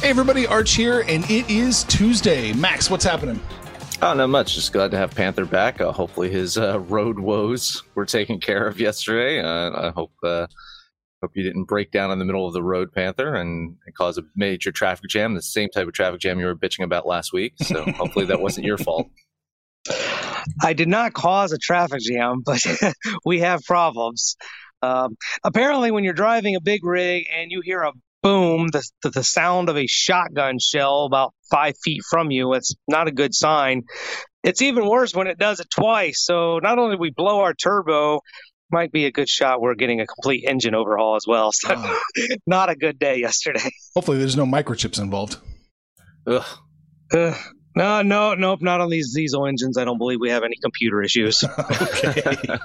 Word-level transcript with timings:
Hey 0.00 0.10
everybody, 0.10 0.46
Arch 0.46 0.74
here, 0.74 1.00
and 1.08 1.24
it 1.30 1.48
is 1.48 1.84
Tuesday. 1.84 2.52
Max, 2.52 2.90
what's 2.90 3.04
happening? 3.04 3.40
Oh, 4.02 4.12
not 4.12 4.28
much. 4.28 4.54
Just 4.54 4.72
glad 4.72 4.90
to 4.90 4.98
have 4.98 5.14
Panther 5.14 5.46
back. 5.46 5.80
Uh, 5.80 5.92
hopefully, 5.92 6.30
his 6.30 6.58
uh, 6.58 6.78
road 6.80 7.18
woes 7.18 7.82
were 7.94 8.04
taken 8.04 8.38
care 8.38 8.66
of 8.66 8.78
yesterday. 8.78 9.40
Uh, 9.40 9.88
I 9.88 9.90
hope 9.90 10.12
uh, 10.22 10.46
hope 11.22 11.30
you 11.34 11.42
didn't 11.42 11.64
break 11.64 11.90
down 11.90 12.10
in 12.10 12.18
the 12.18 12.24
middle 12.26 12.46
of 12.46 12.52
the 12.52 12.62
road, 12.62 12.92
Panther, 12.92 13.34
and, 13.34 13.76
and 13.86 13.94
cause 13.94 14.18
a 14.18 14.22
major 14.36 14.70
traffic 14.72 15.08
jam. 15.08 15.34
The 15.34 15.42
same 15.42 15.70
type 15.70 15.86
of 15.86 15.94
traffic 15.94 16.20
jam 16.20 16.38
you 16.38 16.46
were 16.46 16.54
bitching 16.54 16.84
about 16.84 17.06
last 17.06 17.32
week. 17.32 17.54
So 17.62 17.82
hopefully, 17.96 18.26
that 18.26 18.40
wasn't 18.40 18.66
your 18.66 18.78
fault. 18.78 19.08
I 20.62 20.74
did 20.74 20.88
not 20.88 21.14
cause 21.14 21.52
a 21.52 21.58
traffic 21.58 22.00
jam, 22.00 22.42
but 22.44 22.62
we 23.24 23.40
have 23.40 23.62
problems. 23.64 24.36
Um, 24.82 25.16
apparently, 25.42 25.90
when 25.90 26.04
you're 26.04 26.12
driving 26.12 26.56
a 26.56 26.60
big 26.60 26.84
rig 26.84 27.24
and 27.34 27.50
you 27.50 27.62
hear 27.64 27.80
a 27.82 27.92
boom, 28.24 28.68
the, 28.68 28.82
the, 29.02 29.10
the 29.10 29.22
sound 29.22 29.68
of 29.68 29.76
a 29.76 29.86
shotgun 29.86 30.58
shell 30.58 31.04
about 31.04 31.34
five 31.50 31.74
feet 31.84 32.00
from 32.08 32.30
you. 32.30 32.54
It's 32.54 32.74
not 32.88 33.06
a 33.06 33.12
good 33.12 33.34
sign. 33.34 33.82
It's 34.42 34.62
even 34.62 34.88
worse 34.88 35.14
when 35.14 35.26
it 35.26 35.38
does 35.38 35.60
it 35.60 35.68
twice. 35.70 36.24
So 36.24 36.58
not 36.58 36.78
only 36.78 36.96
we 36.96 37.10
blow 37.10 37.40
our 37.40 37.52
turbo, 37.54 38.20
might 38.72 38.90
be 38.90 39.04
a 39.04 39.12
good 39.12 39.28
shot. 39.28 39.60
We're 39.60 39.74
getting 39.74 40.00
a 40.00 40.06
complete 40.06 40.44
engine 40.48 40.74
overhaul 40.74 41.16
as 41.16 41.26
well. 41.28 41.52
So 41.52 41.74
oh. 41.76 42.00
not 42.46 42.70
a 42.70 42.74
good 42.74 42.98
day 42.98 43.18
yesterday. 43.18 43.70
Hopefully, 43.94 44.18
there's 44.18 44.36
no 44.36 44.46
microchips 44.46 45.00
involved. 45.00 45.36
Ugh. 46.26 46.44
Uh, 47.12 47.34
no, 47.76 48.02
no, 48.02 48.34
nope, 48.34 48.62
not 48.62 48.80
on 48.80 48.88
these 48.88 49.14
diesel 49.14 49.46
engines. 49.46 49.76
I 49.76 49.84
don't 49.84 49.98
believe 49.98 50.18
we 50.20 50.30
have 50.30 50.44
any 50.44 50.56
computer 50.62 51.02
issues. 51.02 51.44
okay. 51.58 52.58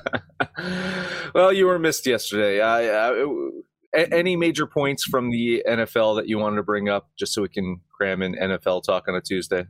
well, 1.35 1.51
you 1.51 1.65
were 1.65 1.79
missed 1.79 2.05
yesterday. 2.05 2.61
I, 2.61 3.09
I, 3.09 3.25
a- 3.95 4.13
any 4.13 4.35
major 4.35 4.65
points 4.65 5.03
from 5.03 5.31
the 5.31 5.63
NFL 5.67 6.17
that 6.17 6.27
you 6.27 6.37
wanted 6.37 6.57
to 6.57 6.63
bring 6.63 6.89
up, 6.89 7.09
just 7.17 7.33
so 7.33 7.41
we 7.41 7.49
can 7.49 7.81
cram 7.91 8.21
in 8.21 8.35
NFL 8.35 8.83
talk 8.83 9.07
on 9.07 9.15
a 9.15 9.21
Tuesday? 9.21 9.65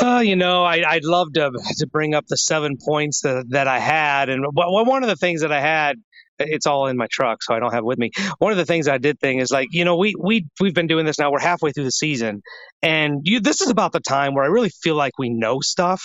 Uh, 0.00 0.18
you 0.18 0.36
know, 0.36 0.62
I, 0.62 0.94
would 0.94 1.04
love 1.04 1.32
to 1.34 1.50
to 1.78 1.86
bring 1.86 2.14
up 2.14 2.26
the 2.26 2.36
seven 2.36 2.76
points 2.76 3.22
that, 3.22 3.46
that 3.50 3.66
I 3.66 3.78
had, 3.78 4.28
and 4.28 4.44
one 4.52 5.02
of 5.02 5.08
the 5.08 5.16
things 5.16 5.40
that 5.40 5.52
I 5.52 5.60
had 5.60 5.96
it's 6.38 6.66
all 6.66 6.86
in 6.86 6.96
my 6.96 7.06
truck, 7.10 7.42
so 7.42 7.54
I 7.54 7.58
don't 7.58 7.72
have 7.72 7.82
it 7.82 7.86
with 7.86 7.98
me. 7.98 8.10
One 8.38 8.52
of 8.52 8.58
the 8.58 8.64
things 8.64 8.88
I 8.88 8.98
did 8.98 9.18
think 9.20 9.40
is 9.40 9.50
like, 9.50 9.68
you 9.70 9.84
know, 9.84 9.96
we 9.96 10.14
we 10.18 10.46
we've 10.60 10.74
been 10.74 10.86
doing 10.86 11.06
this 11.06 11.18
now. 11.18 11.30
We're 11.30 11.40
halfway 11.40 11.72
through 11.72 11.84
the 11.84 11.92
season, 11.92 12.42
and 12.82 13.20
you, 13.24 13.40
this 13.40 13.60
is 13.60 13.70
about 13.70 13.92
the 13.92 14.00
time 14.00 14.34
where 14.34 14.44
I 14.44 14.48
really 14.48 14.70
feel 14.70 14.94
like 14.94 15.18
we 15.18 15.30
know 15.30 15.60
stuff. 15.60 16.02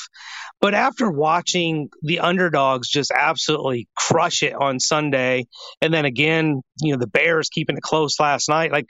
But 0.60 0.74
after 0.74 1.10
watching 1.10 1.90
the 2.02 2.20
underdogs 2.20 2.88
just 2.88 3.12
absolutely 3.12 3.88
crush 3.98 4.44
it 4.44 4.54
on 4.54 4.80
Sunday, 4.80 5.46
and 5.82 5.94
then 5.94 6.06
again, 6.06 6.62
you 6.82 6.94
know, 6.94 7.00
the 7.00 7.08
Bears 7.08 7.50
keeping 7.50 7.78
it 7.78 7.84
close 7.84 8.20
last 8.20 8.50
night, 8.50 8.72
like 8.72 8.86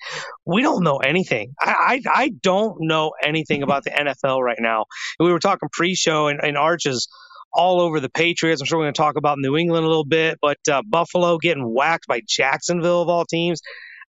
we 0.46 0.62
don't 0.62 0.84
know 0.84 0.98
anything. 0.98 1.54
I 1.60 2.02
I, 2.06 2.24
I 2.24 2.30
don't 2.42 2.78
know 2.80 3.14
anything 3.24 3.64
about 3.64 3.84
the 3.84 3.92
NFL 3.92 4.42
right 4.42 4.60
now. 4.60 4.86
And 5.20 5.26
we 5.26 5.32
were 5.32 5.40
talking 5.40 5.70
pre-show, 5.72 6.28
and, 6.28 6.40
and 6.42 6.58
Arches 6.58 7.08
all 7.54 7.82
over 7.82 8.00
the 8.00 8.10
Patriots. 8.10 8.62
I'm 8.62 8.66
sure 8.66 8.80
we're 8.80 8.86
going 8.86 8.94
to 8.94 9.02
talk 9.02 9.16
about 9.18 9.38
New 9.38 9.58
England 9.58 9.86
a 9.86 9.88
little 9.88 10.06
bit, 10.06 10.40
but 10.42 10.58
uh, 10.70 10.82
Buffalo 10.88 11.38
getting 11.38 11.64
whacked 11.64 12.08
by 12.08 12.22
Jacksonville 12.28 13.02
of 13.02 13.10
all 13.10 13.26
teams. 13.26 13.62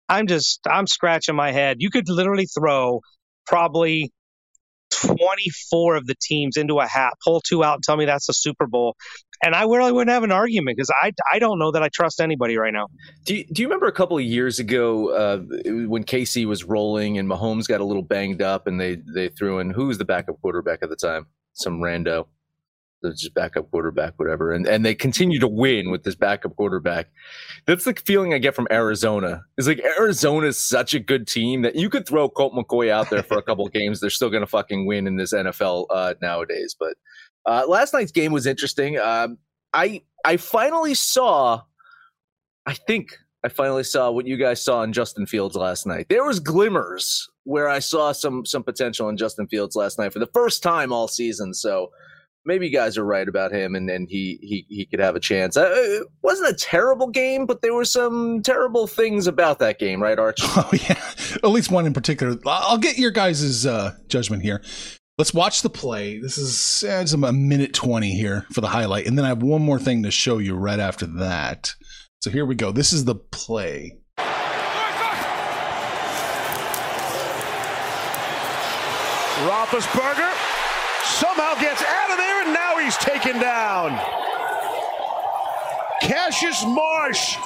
I'm 0.09 0.27
just 0.27 0.61
I'm 0.67 0.87
scratching 0.87 1.35
my 1.35 1.53
head. 1.53 1.79
You 1.81 1.91
could 1.91 2.09
literally 2.09 2.47
throw 2.47 3.01
probably 3.47 4.13
24 4.91 5.97
of 5.97 6.07
the 6.07 6.15
teams 6.21 6.57
into 6.57 6.79
a 6.79 6.87
hat, 6.87 7.15
pull 7.25 7.41
two 7.41 7.65
out, 7.65 7.77
and 7.77 7.83
tell 7.83 7.97
me 7.97 8.05
that's 8.05 8.27
the 8.27 8.35
Super 8.35 8.67
Bowl. 8.67 8.95
And 9.45 9.55
I 9.57 9.63
really 9.63 9.91
wouldn't 9.91 10.13
have 10.13 10.23
an 10.23 10.31
argument 10.31 10.77
because 10.77 10.91
I, 11.03 11.13
I 11.33 11.39
don't 11.41 11.59
know 11.59 11.73
that 11.73 11.83
I 11.83 11.89
trust 11.93 12.21
anybody 12.21 12.57
right 12.57 12.73
now. 12.73 12.87
Do 13.25 13.37
you, 13.37 13.45
do 13.45 13.63
you 13.63 13.69
remember 13.69 13.87
a 13.87 13.93
couple 13.93 14.17
of 14.17 14.23
years 14.23 14.61
ago 14.61 15.09
uh, 15.09 15.39
when 15.65 16.05
KC 16.05 16.47
was 16.47 16.63
rolling 16.63 17.19
and 17.19 17.29
Mahomes 17.29 17.67
got 17.67 17.81
a 17.81 17.85
little 17.85 18.03
banged 18.03 18.41
up 18.41 18.69
and 18.69 18.81
they, 18.81 18.99
they 19.15 19.29
threw 19.29 19.59
in 19.59 19.71
who 19.71 19.87
was 19.87 19.99
the 19.99 20.05
backup 20.05 20.41
quarterback 20.41 20.81
at 20.83 20.91
the 20.91 20.97
time? 20.97 21.27
Some 21.55 21.81
rando 21.81 22.27
just 23.11 23.35
backup 23.35 23.71
quarterback, 23.71 24.15
whatever. 24.17 24.53
And 24.53 24.67
and 24.67 24.85
they 24.85 24.95
continue 24.95 25.39
to 25.41 25.49
win 25.49 25.91
with 25.91 26.05
this 26.05 26.15
backup 26.15 26.57
quarterback. 26.57 27.09
That's 27.67 27.85
the 27.85 27.95
feeling 27.95 28.35
I 28.35 28.39
get 28.39 28.55
from 28.55 28.69
Arizona. 28.71 29.43
Is 29.59 29.67
like 29.67 29.81
Arizona 29.99 30.47
is 30.47 30.59
such 30.59 30.95
a 30.95 31.01
good 31.01 31.27
team 31.27 31.63
that 31.63 31.77
you 31.77 31.91
could 31.91 32.07
throw 32.07 32.29
Colt 32.29 32.55
McCoy 32.55 32.91
out 32.91 33.11
there 33.11 33.23
for 33.23 33.39
a 33.39 33.43
couple 33.43 33.69
games. 33.73 34.01
They're 34.01 34.11
still 34.11 34.31
gonna 34.31 34.47
fucking 34.47 34.87
win 34.87 35.07
in 35.07 35.17
this 35.17 35.33
NFL 35.33 35.87
uh, 35.91 36.15
nowadays. 36.23 36.77
But 36.79 36.97
uh, 37.47 37.65
last 37.67 37.93
night's 37.93 38.13
game 38.13 38.33
was 38.33 38.47
interesting. 38.47 38.99
Um, 38.99 39.39
I 39.73 40.03
I 40.25 40.37
finally 40.37 40.95
saw, 40.95 41.63
I 42.67 42.75
think 42.75 43.19
I 43.45 43.49
finally 43.49 43.85
saw 43.85 44.11
what 44.11 44.27
you 44.27 44.37
guys 44.37 44.63
saw 44.63 44.83
in 44.83 44.93
Justin 44.93 45.27
Fields 45.27 45.57
last 45.57 45.87
night. 45.87 46.07
There 46.09 46.25
was 46.25 46.39
glimmers 46.39 47.29
where 47.45 47.69
I 47.69 47.81
saw 47.81 48.13
some 48.13 48.45
some 48.47 48.63
potential 48.63 49.09
in 49.09 49.17
Justin 49.17 49.49
Fields 49.49 49.75
last 49.75 49.99
night 49.99 50.13
for 50.13 50.21
the 50.21 50.29
first 50.29 50.63
time 50.63 50.93
all 50.93 51.09
season. 51.09 51.53
So 51.53 51.91
maybe 52.45 52.67
you 52.67 52.73
guys 52.73 52.99
are 52.99 53.05
right 53.05 53.29
about 53.29 53.53
him, 53.53 53.75
and 53.75 53.89
then 53.89 54.07
he 54.09 54.39
he 54.43 54.67
he 54.69 54.87
could 54.87 55.01
have 55.01 55.17
a 55.17 55.21
chance. 55.21 55.57
Uh, 55.57 55.73
it 55.75 56.07
wasn't 56.23 56.51
a 56.51 56.55
terrible 56.55 57.09
game, 57.09 57.47
but 57.47 57.63
there 57.63 57.75
were 57.75 57.85
some 57.85 58.43
terrible 58.43 58.87
things 58.87 59.27
about 59.27 59.59
that 59.61 59.79
game, 59.79 60.03
right, 60.03 60.19
Arch? 60.19 60.39
Oh 60.55 60.71
yeah, 60.73 61.03
at 61.43 61.51
least 61.51 61.71
one 61.71 61.87
in 61.87 61.93
particular. 61.93 62.37
I'll 62.47 62.79
get 62.79 62.99
your 62.99 63.11
guys' 63.11 63.67
uh, 63.67 63.93
judgment 64.09 64.43
here. 64.43 64.63
Let's 65.19 65.35
watch 65.35 65.63
the 65.63 65.71
play. 65.71 66.19
This 66.19 66.39
is 66.39 66.85
eh, 66.85 67.05
a 67.13 67.33
minute 67.33 67.75
twenty 67.75 68.15
here 68.15 68.47
for 68.53 68.61
the 68.61 68.69
highlight, 68.69 69.07
and 69.07 69.17
then 69.17 69.25
I 69.25 69.29
have 69.29 69.43
one 69.43 69.63
more 69.63 69.79
thing 69.79 70.03
to 70.03 70.11
show 70.11 70.39
you 70.39 70.55
right 70.55 70.81
after 70.81 71.07
that. 71.07 71.75
So 72.21 72.31
here 72.31 72.47
we 72.47 72.55
go. 72.55 72.71
This 72.73 72.93
is 72.93 73.05
the 73.05 73.17
play. 73.17 73.99
Roethlisberger 79.43 80.62
somehow 81.13 81.55
gets 81.61 81.83
out 81.83 82.11
of 82.11 82.17
there, 82.17 82.43
and 82.45 82.55
now 82.55 82.79
he's 82.79 82.97
taken 82.97 83.39
down. 83.41 83.91
Cassius 86.01 86.65
Marsh 86.67 87.37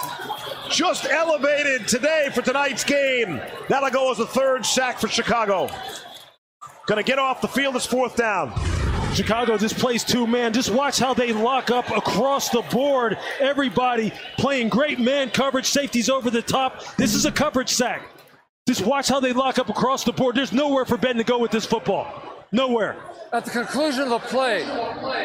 just 0.70 1.04
elevated 1.04 1.86
today 1.86 2.30
for 2.34 2.42
tonight's 2.42 2.84
game. 2.84 3.40
That'll 3.68 3.90
go 3.90 4.10
as 4.10 4.18
a 4.18 4.26
third 4.26 4.64
sack 4.64 4.98
for 4.98 5.08
Chicago. 5.08 5.68
To 6.88 7.02
get 7.02 7.18
off 7.18 7.40
the 7.40 7.48
field. 7.48 7.76
It's 7.76 7.84
fourth 7.84 8.16
down. 8.16 8.52
Chicago 9.12 9.58
just 9.58 9.76
plays 9.76 10.04
two 10.04 10.26
man. 10.26 10.52
Just 10.52 10.70
watch 10.70 10.98
how 10.98 11.14
they 11.14 11.32
lock 11.32 11.70
up 11.70 11.90
across 11.90 12.48
the 12.48 12.62
board. 12.70 13.18
Everybody 13.40 14.12
playing 14.38 14.68
great 14.68 15.00
man 15.00 15.30
coverage, 15.30 15.66
safeties 15.66 16.08
over 16.08 16.30
the 16.30 16.42
top. 16.42 16.96
This 16.96 17.14
is 17.14 17.26
a 17.26 17.32
coverage 17.32 17.70
sack. 17.70 18.02
Just 18.68 18.86
watch 18.86 19.08
how 19.08 19.20
they 19.20 19.32
lock 19.32 19.58
up 19.58 19.68
across 19.68 20.04
the 20.04 20.12
board. 20.12 20.36
There's 20.36 20.52
nowhere 20.52 20.84
for 20.84 20.96
Ben 20.96 21.16
to 21.16 21.24
go 21.24 21.38
with 21.38 21.50
this 21.50 21.66
football. 21.66 22.35
Nowhere. 22.52 22.96
At 23.32 23.44
the 23.44 23.50
conclusion 23.50 24.04
of 24.04 24.10
the 24.10 24.18
play, 24.20 24.64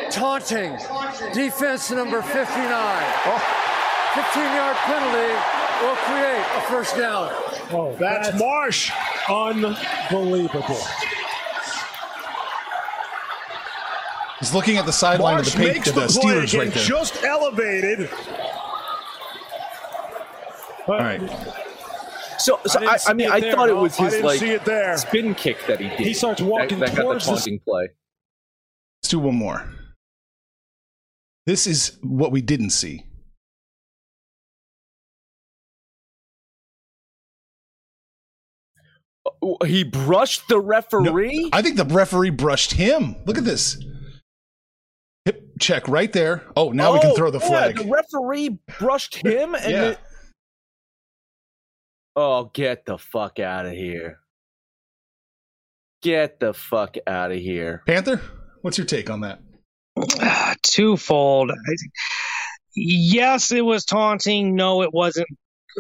taunting, 0.10 0.78
defense 1.34 1.92
number 1.92 2.22
59. 2.22 2.42
15 4.14 4.44
yard 4.44 4.76
penalty 4.78 5.34
will 5.82 5.96
create 5.96 6.46
a 6.58 6.62
first 6.68 6.98
down. 6.98 7.30
Oh, 7.72 7.96
that's, 8.00 8.30
that's 8.30 8.40
Marsh. 8.40 8.92
Unbelievable. 9.30 10.82
He's 14.40 14.54
looking 14.54 14.78
at 14.78 14.88
the 14.88 14.92
sideline 14.92 15.40
of 15.40 15.46
the, 15.46 15.52
paint, 15.52 15.86
the, 15.86 15.92
the 15.92 16.08
Steelers 16.08 16.58
right 16.58 16.74
there. 16.74 16.84
Just 16.84 17.24
elevated. 17.24 18.10
All 20.88 20.98
right. 20.98 21.22
So, 22.42 22.60
so 22.66 22.80
I, 22.82 22.94
I, 22.94 22.98
I 23.08 23.14
mean, 23.14 23.30
I 23.32 23.40
there, 23.40 23.54
thought 23.54 23.70
it 23.70 23.76
was 23.76 23.96
his 23.96 24.22
like 24.22 24.42
it 24.42 24.66
there. 24.66 24.98
spin 24.98 25.36
kick 25.36 25.58
that 25.68 25.80
he 25.80 25.90
did. 25.90 26.00
He 26.00 26.14
starts 26.14 26.42
walking 26.42 26.80
that, 26.80 26.96
that 26.96 27.02
towards 27.02 27.26
got 27.26 27.32
the 27.32 27.38
taunting 27.38 27.60
play. 27.60 27.90
Let's 29.02 29.10
do 29.10 29.20
one 29.20 29.36
more. 29.36 29.70
This 31.46 31.68
is 31.68 31.98
what 32.02 32.32
we 32.32 32.42
didn't 32.42 32.72
see. 32.72 33.06
Uh, 39.26 39.66
he 39.66 39.84
brushed 39.84 40.48
the 40.48 40.60
referee. 40.60 41.44
No, 41.44 41.50
I 41.54 41.62
think 41.62 41.78
the 41.78 41.86
referee 41.86 42.30
brushed 42.32 42.74
him. 42.74 43.16
Look 43.26 43.38
at 43.38 43.46
this. 43.46 43.84
Hip 45.26 45.52
check 45.60 45.88
right 45.88 46.12
there. 46.12 46.44
Oh, 46.56 46.72
now 46.72 46.92
oh, 46.92 46.94
we 46.94 47.00
can 47.00 47.12
oh, 47.12 47.16
throw 47.16 47.32
the 47.32 47.40
flag. 47.40 47.78
Yeah, 47.78 47.84
the 47.84 47.90
referee 47.92 48.60
brushed 48.80 49.16
him, 49.16 49.56
and 49.56 49.72
yeah. 49.72 49.84
it, 49.90 50.00
Oh, 52.16 52.46
get 52.54 52.86
the 52.86 52.98
fuck 52.98 53.40
out 53.40 53.66
of 53.66 53.72
here. 53.72 54.20
Get 56.02 56.40
the 56.40 56.54
fuck 56.54 56.98
out 57.08 57.32
of 57.32 57.38
here. 57.38 57.84
Panther, 57.86 58.22
what's 58.62 58.78
your 58.78 58.88
take 58.88 59.10
on 59.10 59.22
that? 59.22 59.40
Ah, 60.20 60.56
twofold. 60.64 61.52
Yes, 62.76 63.52
it 63.52 63.64
was 63.64 63.86
taunting. 63.86 64.56
No, 64.56 64.82
it 64.82 64.94
wasn't 64.94 65.28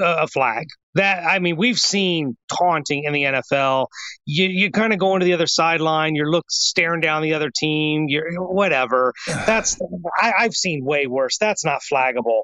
uh, 0.01 0.17
a 0.21 0.27
flag. 0.27 0.67
That 0.95 1.25
I 1.25 1.39
mean, 1.39 1.55
we've 1.55 1.79
seen 1.79 2.37
taunting 2.53 3.05
in 3.05 3.13
the 3.13 3.23
NFL. 3.23 3.87
You 4.25 4.47
you 4.47 4.71
kind 4.71 4.93
of 4.93 4.99
go 4.99 5.13
into 5.13 5.25
the 5.25 5.33
other 5.33 5.47
sideline. 5.47 6.15
You're 6.15 6.29
look 6.29 6.45
staring 6.49 7.01
down 7.01 7.21
the 7.21 7.33
other 7.33 7.49
team. 7.49 8.05
You're 8.09 8.41
whatever. 8.41 9.13
That's 9.27 9.77
I, 10.21 10.33
I've 10.39 10.53
seen 10.53 10.83
way 10.83 11.07
worse. 11.07 11.37
That's 11.37 11.65
not 11.65 11.81
flaggable. 11.81 12.41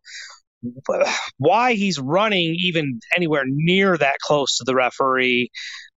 Why 1.38 1.74
he's 1.74 2.00
running 2.00 2.56
even 2.60 3.00
anywhere 3.16 3.44
near 3.46 3.98
that 3.98 4.18
close 4.20 4.58
to 4.58 4.64
the 4.64 4.76
referee? 4.76 5.50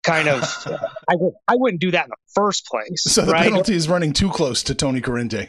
Kind 0.02 0.28
of, 0.28 0.42
I, 1.08 1.14
I 1.48 1.56
wouldn't 1.56 1.80
do 1.80 1.90
that 1.90 2.04
in 2.04 2.10
the 2.10 2.16
first 2.34 2.66
place. 2.66 3.02
So 3.02 3.22
the 3.22 3.32
right? 3.32 3.44
penalty 3.44 3.74
is 3.74 3.88
running 3.88 4.12
too 4.12 4.30
close 4.30 4.62
to 4.64 4.74
Tony 4.74 5.00
Corrente. 5.00 5.48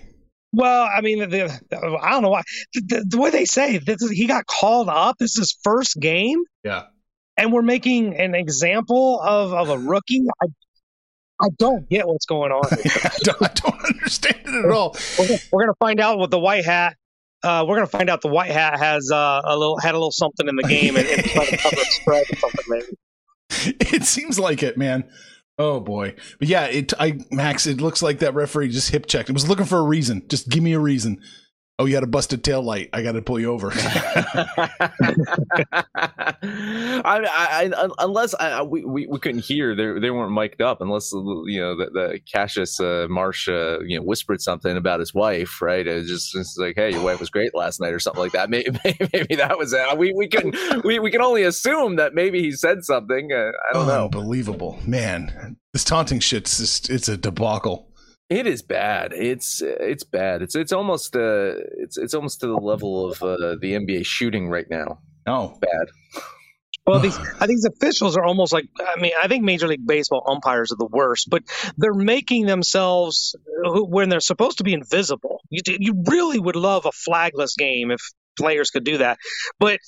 Well, 0.54 0.90
I 0.94 1.02
mean, 1.02 1.30
the, 1.30 1.60
I 2.02 2.10
don't 2.10 2.24
know 2.24 2.30
why. 2.30 2.44
The, 2.74 3.06
the 3.08 3.18
way 3.18 3.30
they 3.30 3.46
say 3.46 3.78
this 3.78 4.02
is, 4.02 4.12
he 4.12 4.28
got 4.28 4.46
called 4.46 4.90
up. 4.90 5.18
This 5.18 5.32
is 5.32 5.38
his 5.38 5.58
first 5.64 6.00
game. 6.00 6.44
Yeah. 6.64 6.84
And 7.38 7.54
we're 7.54 7.62
making 7.62 8.18
an 8.18 8.36
example 8.36 9.22
of, 9.22 9.54
of 9.54 9.70
a 9.70 9.78
rookie. 9.78 10.22
I, 10.42 10.48
I 11.42 11.48
don't 11.58 11.90
get 11.90 12.08
what's 12.08 12.26
going 12.26 12.52
on. 12.52 12.64
I, 12.72 13.18
don't, 13.24 13.42
I 13.42 13.52
don't 13.54 13.86
understand 13.86 14.42
it 14.46 14.66
at 14.66 14.72
all. 14.72 14.96
We're, 15.18 15.38
we're 15.52 15.64
going 15.64 15.74
to 15.74 15.80
find 15.80 16.00
out 16.02 16.20
with 16.20 16.32
the 16.32 16.40
white 16.40 16.66
hat. 16.66 16.98
Uh, 17.44 17.66
we're 17.68 17.76
going 17.76 17.88
to 17.88 17.92
find 17.92 18.10
out 18.10 18.22
the 18.22 18.28
white 18.28 18.52
hat 18.52 18.78
has 18.78 19.12
uh, 19.12 19.42
a 19.44 19.58
little 19.58 19.80
had 19.80 19.92
a 19.92 19.98
little 19.98 20.12
something 20.12 20.48
in 20.48 20.56
the 20.56 20.64
game 20.64 20.96
and, 20.96 21.08
and 21.08 21.24
try 21.24 21.46
to 21.46 21.58
cover 21.58 21.76
a 21.82 21.86
spread 21.86 22.26
or 22.32 22.36
something. 22.38 22.66
Maybe 22.68 22.86
it 23.80 24.04
seems 24.04 24.40
like 24.40 24.64
it, 24.64 24.78
man. 24.78 25.10
Oh 25.58 25.80
boy, 25.80 26.16
but 26.40 26.48
yeah, 26.48 26.66
it. 26.66 26.94
I 27.00 27.20
Max, 27.30 27.68
it 27.68 27.82
looks 27.82 28.02
like 28.02 28.20
that 28.20 28.34
referee 28.34 28.70
just 28.70 28.90
hip 28.92 29.06
checked. 29.06 29.30
It 29.30 29.34
was 29.34 29.50
looking 29.50 29.66
for 29.66 29.80
a 29.80 29.84
reason. 29.84 30.24
Just 30.28 30.50
give 30.50 30.64
me 30.64 30.74
a 30.74 30.80
reason. 30.80 31.22
Oh, 31.82 31.86
you 31.86 31.96
had 31.96 32.04
a 32.04 32.08
busted 32.08 32.44
tail 32.44 32.62
light. 32.62 32.92
I 32.94 33.02
got 33.02 33.14
to 33.14 33.24
pull 33.24 33.40
you 33.40 33.52
over. 33.52 33.72
I, 37.04 37.72
I, 37.76 37.90
unless 37.98 38.36
I, 38.36 38.62
we, 38.62 38.86
we, 38.86 39.08
we 39.08 39.18
couldn't 39.18 39.44
hear, 39.44 39.76
they, 39.76 40.00
they 40.00 40.12
weren't 40.12 40.32
mic'd 40.32 40.62
up. 40.62 40.82
Unless 40.82 41.12
you 41.12 41.60
know 41.60 41.76
the, 41.76 41.86
the 41.86 42.20
Cassius 42.32 42.80
uh, 42.80 43.08
Marsh, 43.10 43.50
uh, 43.50 43.80
you 43.80 43.98
know, 43.98 44.06
whispered 44.06 44.42
something 44.42 44.78
about 44.78 45.00
his 45.00 45.16
wife, 45.16 45.60
right? 45.60 45.88
It 45.88 46.06
just, 46.06 46.38
like, 46.60 46.76
hey, 46.76 46.92
your 46.92 47.04
wife 47.04 47.20
was 47.20 47.32
great 47.32 47.56
last 47.56 47.82
night, 47.82 47.94
or 47.94 48.00
something 48.00 48.22
like 48.22 48.34
that. 48.34 48.52
Maybe, 48.52 48.70
maybe 49.12 49.36
that 49.38 49.58
was 49.58 49.74
it. 49.74 49.98
We 49.98 50.14
we 50.14 50.28
can 50.28 50.54
we, 50.84 51.00
we 51.00 51.10
can 51.10 51.22
only 51.22 51.42
assume 51.42 51.96
that 51.96 52.14
maybe 52.14 52.44
he 52.44 52.52
said 52.52 52.84
something. 52.84 53.32
Uh, 53.32 53.54
I 53.72 53.74
don't 53.74 53.88
know. 53.88 54.06
Unbelievable, 54.06 54.78
man. 54.86 55.58
This 55.74 55.84
taunting 55.84 56.20
shit's 56.20 56.60
just 56.60 56.92
it's 56.92 57.10
a 57.10 57.18
debacle. 57.18 57.91
It 58.32 58.48
is 58.48 58.62
bad. 58.62 59.12
It's 59.12 59.62
it's 59.62 60.06
bad. 60.06 60.42
It's 60.42 60.56
it's 60.56 60.72
almost 60.72 61.18
uh 61.18 61.56
it's 61.78 61.98
it's 61.98 62.14
almost 62.14 62.40
to 62.40 62.48
the 62.48 62.56
level 62.56 63.12
of 63.12 63.22
uh, 63.22 63.58
the 63.60 63.74
NBA 63.74 64.06
shooting 64.06 64.48
right 64.48 64.68
now. 64.70 65.00
Oh, 65.28 65.60
bad. 65.60 66.24
Well, 66.88 67.02
these 67.02 67.18
I 67.18 67.46
think 67.46 67.60
these 67.60 67.66
officials 67.66 68.16
are 68.16 68.24
almost 68.24 68.54
like 68.54 68.68
I 68.80 69.02
mean 69.02 69.12
I 69.22 69.28
think 69.28 69.44
Major 69.44 69.68
League 69.68 69.86
Baseball 69.86 70.24
umpires 70.26 70.72
are 70.72 70.78
the 70.78 70.88
worst, 70.90 71.30
but 71.30 71.44
they're 71.76 71.94
making 71.94 72.46
themselves 72.46 73.36
when 73.66 74.08
they're 74.08 74.22
supposed 74.22 74.60
to 74.60 74.64
be 74.64 74.74
invisible. 74.74 75.42
You 75.50 75.62
you 75.68 76.02
really 76.08 76.40
would 76.40 76.56
love 76.56 76.86
a 76.86 76.94
flagless 76.94 77.58
game 77.58 77.92
if 77.92 78.00
players 78.40 78.70
could 78.70 78.86
do 78.86 79.00
that, 79.00 79.18
but 79.60 79.82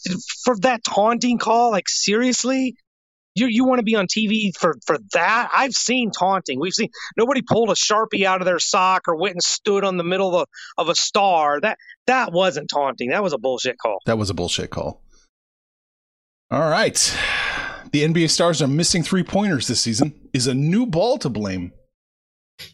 for 0.44 0.57
that 0.60 0.84
taunting 0.84 1.38
call, 1.38 1.72
like 1.72 1.88
seriously, 1.88 2.75
you 3.35 3.47
you 3.47 3.65
want 3.65 3.80
to 3.80 3.83
be 3.83 3.95
on 3.95 4.07
TV 4.07 4.56
for 4.56 4.75
for 4.85 4.97
that? 5.13 5.50
I've 5.53 5.74
seen 5.74 6.12
taunting. 6.12 6.59
We've 6.59 6.74
seen 6.74 6.89
nobody 7.18 7.41
pulled 7.41 7.69
a 7.69 7.74
sharpie 7.74 8.25
out 8.25 8.41
of 8.41 8.45
their 8.45 8.59
sock 8.59 9.07
or 9.07 9.15
went 9.15 9.35
and 9.35 9.44
stood 9.44 9.83
on 9.83 9.97
the 9.97 10.03
middle 10.03 10.35
of 10.35 10.47
a, 10.47 10.81
of 10.81 10.89
a 10.89 10.95
star. 10.95 11.59
That 11.62 11.77
that 12.07 12.31
wasn't 12.31 12.69
taunting. 12.69 13.09
That 13.09 13.24
was 13.24 13.33
a 13.33 13.38
bullshit 13.38 13.77
call. 13.77 14.00
That 14.06 14.18
was 14.18 14.30
a 14.30 14.33
bullshit 14.33 14.69
call. 14.69 15.01
All 16.51 16.69
right. 16.69 17.18
The 17.91 18.03
NBA 18.03 18.30
stars 18.30 18.62
are 18.62 18.68
missing 18.68 19.03
three 19.03 19.24
pointers 19.24 19.68
this 19.68 19.81
season. 19.81 20.13
Is 20.33 20.47
a 20.47 20.53
new 20.53 20.85
ball 20.85 21.18
to 21.19 21.30
blame? 21.30 21.74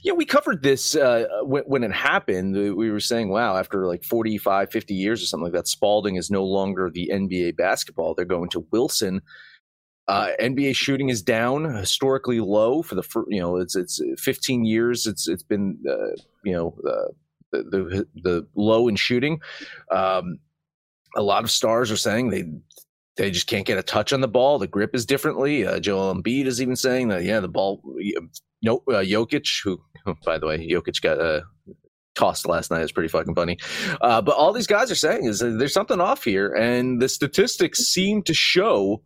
Yeah, 0.02 0.14
we 0.14 0.26
covered 0.26 0.62
this 0.62 0.96
uh, 0.96 1.26
when, 1.44 1.64
when, 1.64 1.84
it 1.84 1.92
happened. 1.92 2.56
We 2.56 2.92
were 2.92 3.00
saying, 3.00 3.30
wow, 3.30 3.58
after 3.58 3.88
like 3.88 4.04
45, 4.04 4.70
50 4.72 4.94
years 4.94 5.24
or 5.24 5.26
something 5.26 5.46
like 5.46 5.54
that, 5.54 5.68
Spalding 5.68 6.16
is 6.16 6.30
no 6.30 6.44
longer 6.44 6.90
the 6.94 7.10
NBA 7.14 7.56
basketball. 7.56 8.14
They're 8.14 8.26
going 8.26 8.50
to 8.50 8.68
Wilson. 8.72 9.22
Uh, 10.10 10.32
NBA 10.40 10.76
shooting 10.76 11.10
is 11.10 11.22
down 11.22 11.66
historically 11.76 12.40
low 12.40 12.82
for 12.82 12.96
the 12.96 13.04
you 13.28 13.40
know 13.40 13.58
it's 13.58 13.76
it's 13.76 14.02
15 14.18 14.66
years 14.66 15.06
it's 15.06 15.28
it's 15.28 15.44
been 15.44 15.78
uh, 15.88 16.16
you 16.44 16.52
know 16.52 16.76
uh, 16.84 17.12
the, 17.52 17.64
the, 17.64 18.08
the 18.24 18.48
low 18.56 18.88
in 18.88 18.96
shooting. 18.96 19.40
Um, 19.92 20.40
a 21.16 21.22
lot 21.22 21.44
of 21.44 21.52
stars 21.52 21.92
are 21.92 21.98
saying 21.98 22.32
they 22.32 22.46
they 23.18 23.30
just 23.30 23.46
can't 23.46 23.68
get 23.68 23.78
a 23.78 23.84
touch 23.84 24.12
on 24.12 24.22
the 24.22 24.28
ball. 24.28 24.58
The 24.58 24.66
grip 24.66 24.96
is 24.96 25.06
differently. 25.06 25.68
Uh, 25.68 25.80
Joel 25.80 26.16
Embiid 26.16 26.48
is 26.48 26.60
even 26.60 26.76
saying 26.76 27.10
that 27.10 27.24
yeah 27.24 27.40
the 27.40 27.48
ball. 27.48 27.80
No, 28.64 28.78
uh, 28.88 29.04
Jokic, 29.04 29.64
who 29.64 29.80
by 30.26 30.40
the 30.40 30.48
way 30.48 30.68
Jokic 30.68 31.04
got 31.04 31.20
uh, 31.20 31.42
tossed 32.16 32.48
last 32.48 32.72
night 32.72 32.82
is 32.82 32.92
pretty 32.92 33.10
fucking 33.10 33.36
funny. 33.36 33.60
Uh, 34.02 34.24
but 34.24 34.36
all 34.36 34.54
these 34.54 34.66
guys 34.66 34.90
are 34.90 34.96
saying 34.96 35.26
is 35.26 35.38
there's 35.38 35.72
something 35.72 36.02
off 36.02 36.24
here, 36.24 36.52
and 36.56 37.00
the 37.00 37.10
statistics 37.10 37.82
seem 37.82 38.24
to 38.24 38.34
show 38.34 39.04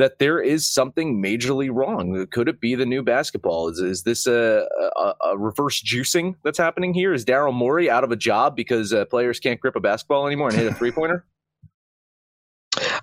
that 0.00 0.18
there 0.18 0.40
is 0.40 0.66
something 0.66 1.22
majorly 1.22 1.70
wrong. 1.70 2.26
Could 2.30 2.48
it 2.48 2.58
be 2.58 2.74
the 2.74 2.86
new 2.86 3.02
basketball? 3.02 3.68
Is, 3.68 3.78
is 3.80 4.02
this 4.02 4.26
a, 4.26 4.66
a, 4.96 5.14
a 5.32 5.38
reverse 5.38 5.82
juicing 5.82 6.36
that's 6.42 6.58
happening 6.58 6.94
here? 6.94 7.12
Is 7.12 7.24
Daryl 7.24 7.52
Morey 7.52 7.90
out 7.90 8.02
of 8.02 8.10
a 8.10 8.16
job 8.16 8.56
because 8.56 8.94
uh, 8.94 9.04
players 9.04 9.38
can't 9.40 9.60
grip 9.60 9.76
a 9.76 9.80
basketball 9.80 10.26
anymore 10.26 10.48
and 10.48 10.56
hit 10.56 10.66
a 10.66 10.74
three 10.80 10.90
pointer? 10.90 11.26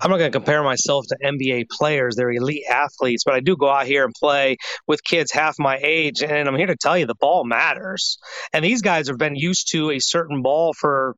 I'm 0.01 0.09
not 0.09 0.17
going 0.17 0.31
to 0.31 0.37
compare 0.37 0.63
myself 0.63 1.05
to 1.09 1.17
NBA 1.23 1.69
players. 1.69 2.15
They're 2.15 2.31
elite 2.31 2.63
athletes, 2.69 3.23
but 3.23 3.35
I 3.35 3.41
do 3.41 3.55
go 3.55 3.69
out 3.69 3.85
here 3.85 4.05
and 4.05 4.13
play 4.13 4.57
with 4.87 5.03
kids 5.03 5.31
half 5.31 5.55
my 5.59 5.77
age. 5.83 6.23
And 6.23 6.47
I'm 6.47 6.55
here 6.55 6.67
to 6.67 6.75
tell 6.75 6.97
you 6.97 7.05
the 7.05 7.15
ball 7.19 7.43
matters. 7.43 8.17
And 8.53 8.63
these 8.63 8.81
guys 8.81 9.07
have 9.07 9.17
been 9.17 9.35
used 9.35 9.71
to 9.73 9.91
a 9.91 9.99
certain 9.99 10.41
ball 10.41 10.73
for 10.73 11.15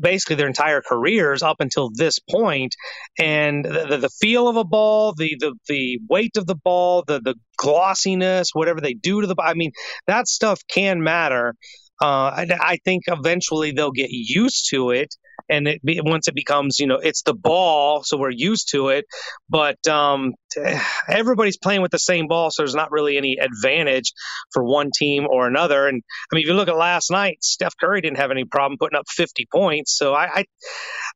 basically 0.00 0.36
their 0.36 0.46
entire 0.46 0.80
careers 0.80 1.42
up 1.42 1.56
until 1.60 1.90
this 1.92 2.18
point 2.18 2.74
and 3.18 3.64
the, 3.64 3.98
the, 3.98 4.08
feel 4.08 4.48
of 4.48 4.56
a 4.56 4.64
ball 4.64 5.12
the, 5.14 5.36
the 5.38 5.54
the 5.68 5.98
weight 6.08 6.36
of 6.36 6.46
the 6.46 6.54
ball 6.54 7.04
the 7.06 7.20
the 7.20 7.34
glossiness 7.56 8.48
whatever 8.52 8.80
they 8.80 8.94
do 8.94 9.20
to 9.20 9.26
the 9.26 9.36
i 9.38 9.54
mean 9.54 9.72
that 10.06 10.26
stuff 10.26 10.60
can 10.68 11.02
matter 11.02 11.54
uh, 12.02 12.06
I, 12.06 12.46
I, 12.60 12.76
think 12.84 13.04
eventually 13.06 13.70
they'll 13.70 13.92
get 13.92 14.10
used 14.10 14.68
to 14.70 14.90
it, 14.90 15.14
and 15.48 15.68
it 15.68 15.84
be, 15.84 16.00
once 16.02 16.28
it 16.28 16.34
becomes, 16.34 16.78
you 16.78 16.86
know, 16.86 16.96
it's 16.96 17.22
the 17.22 17.34
ball, 17.34 18.02
so 18.02 18.16
we're 18.16 18.30
used 18.30 18.70
to 18.70 18.88
it. 18.88 19.04
But 19.48 19.86
um, 19.86 20.34
everybody's 21.08 21.58
playing 21.58 21.82
with 21.82 21.90
the 21.90 21.98
same 21.98 22.28
ball, 22.28 22.50
so 22.50 22.62
there's 22.62 22.74
not 22.74 22.90
really 22.90 23.16
any 23.16 23.38
advantage 23.38 24.12
for 24.52 24.64
one 24.64 24.90
team 24.96 25.26
or 25.28 25.46
another. 25.46 25.86
And 25.86 26.02
I 26.32 26.34
mean, 26.34 26.42
if 26.42 26.48
you 26.48 26.54
look 26.54 26.68
at 26.68 26.76
last 26.76 27.10
night, 27.10 27.42
Steph 27.42 27.74
Curry 27.80 28.00
didn't 28.00 28.18
have 28.18 28.30
any 28.30 28.44
problem 28.44 28.78
putting 28.78 28.98
up 28.98 29.06
50 29.08 29.46
points. 29.52 29.96
So 29.96 30.14
I, 30.14 30.40
I, 30.40 30.44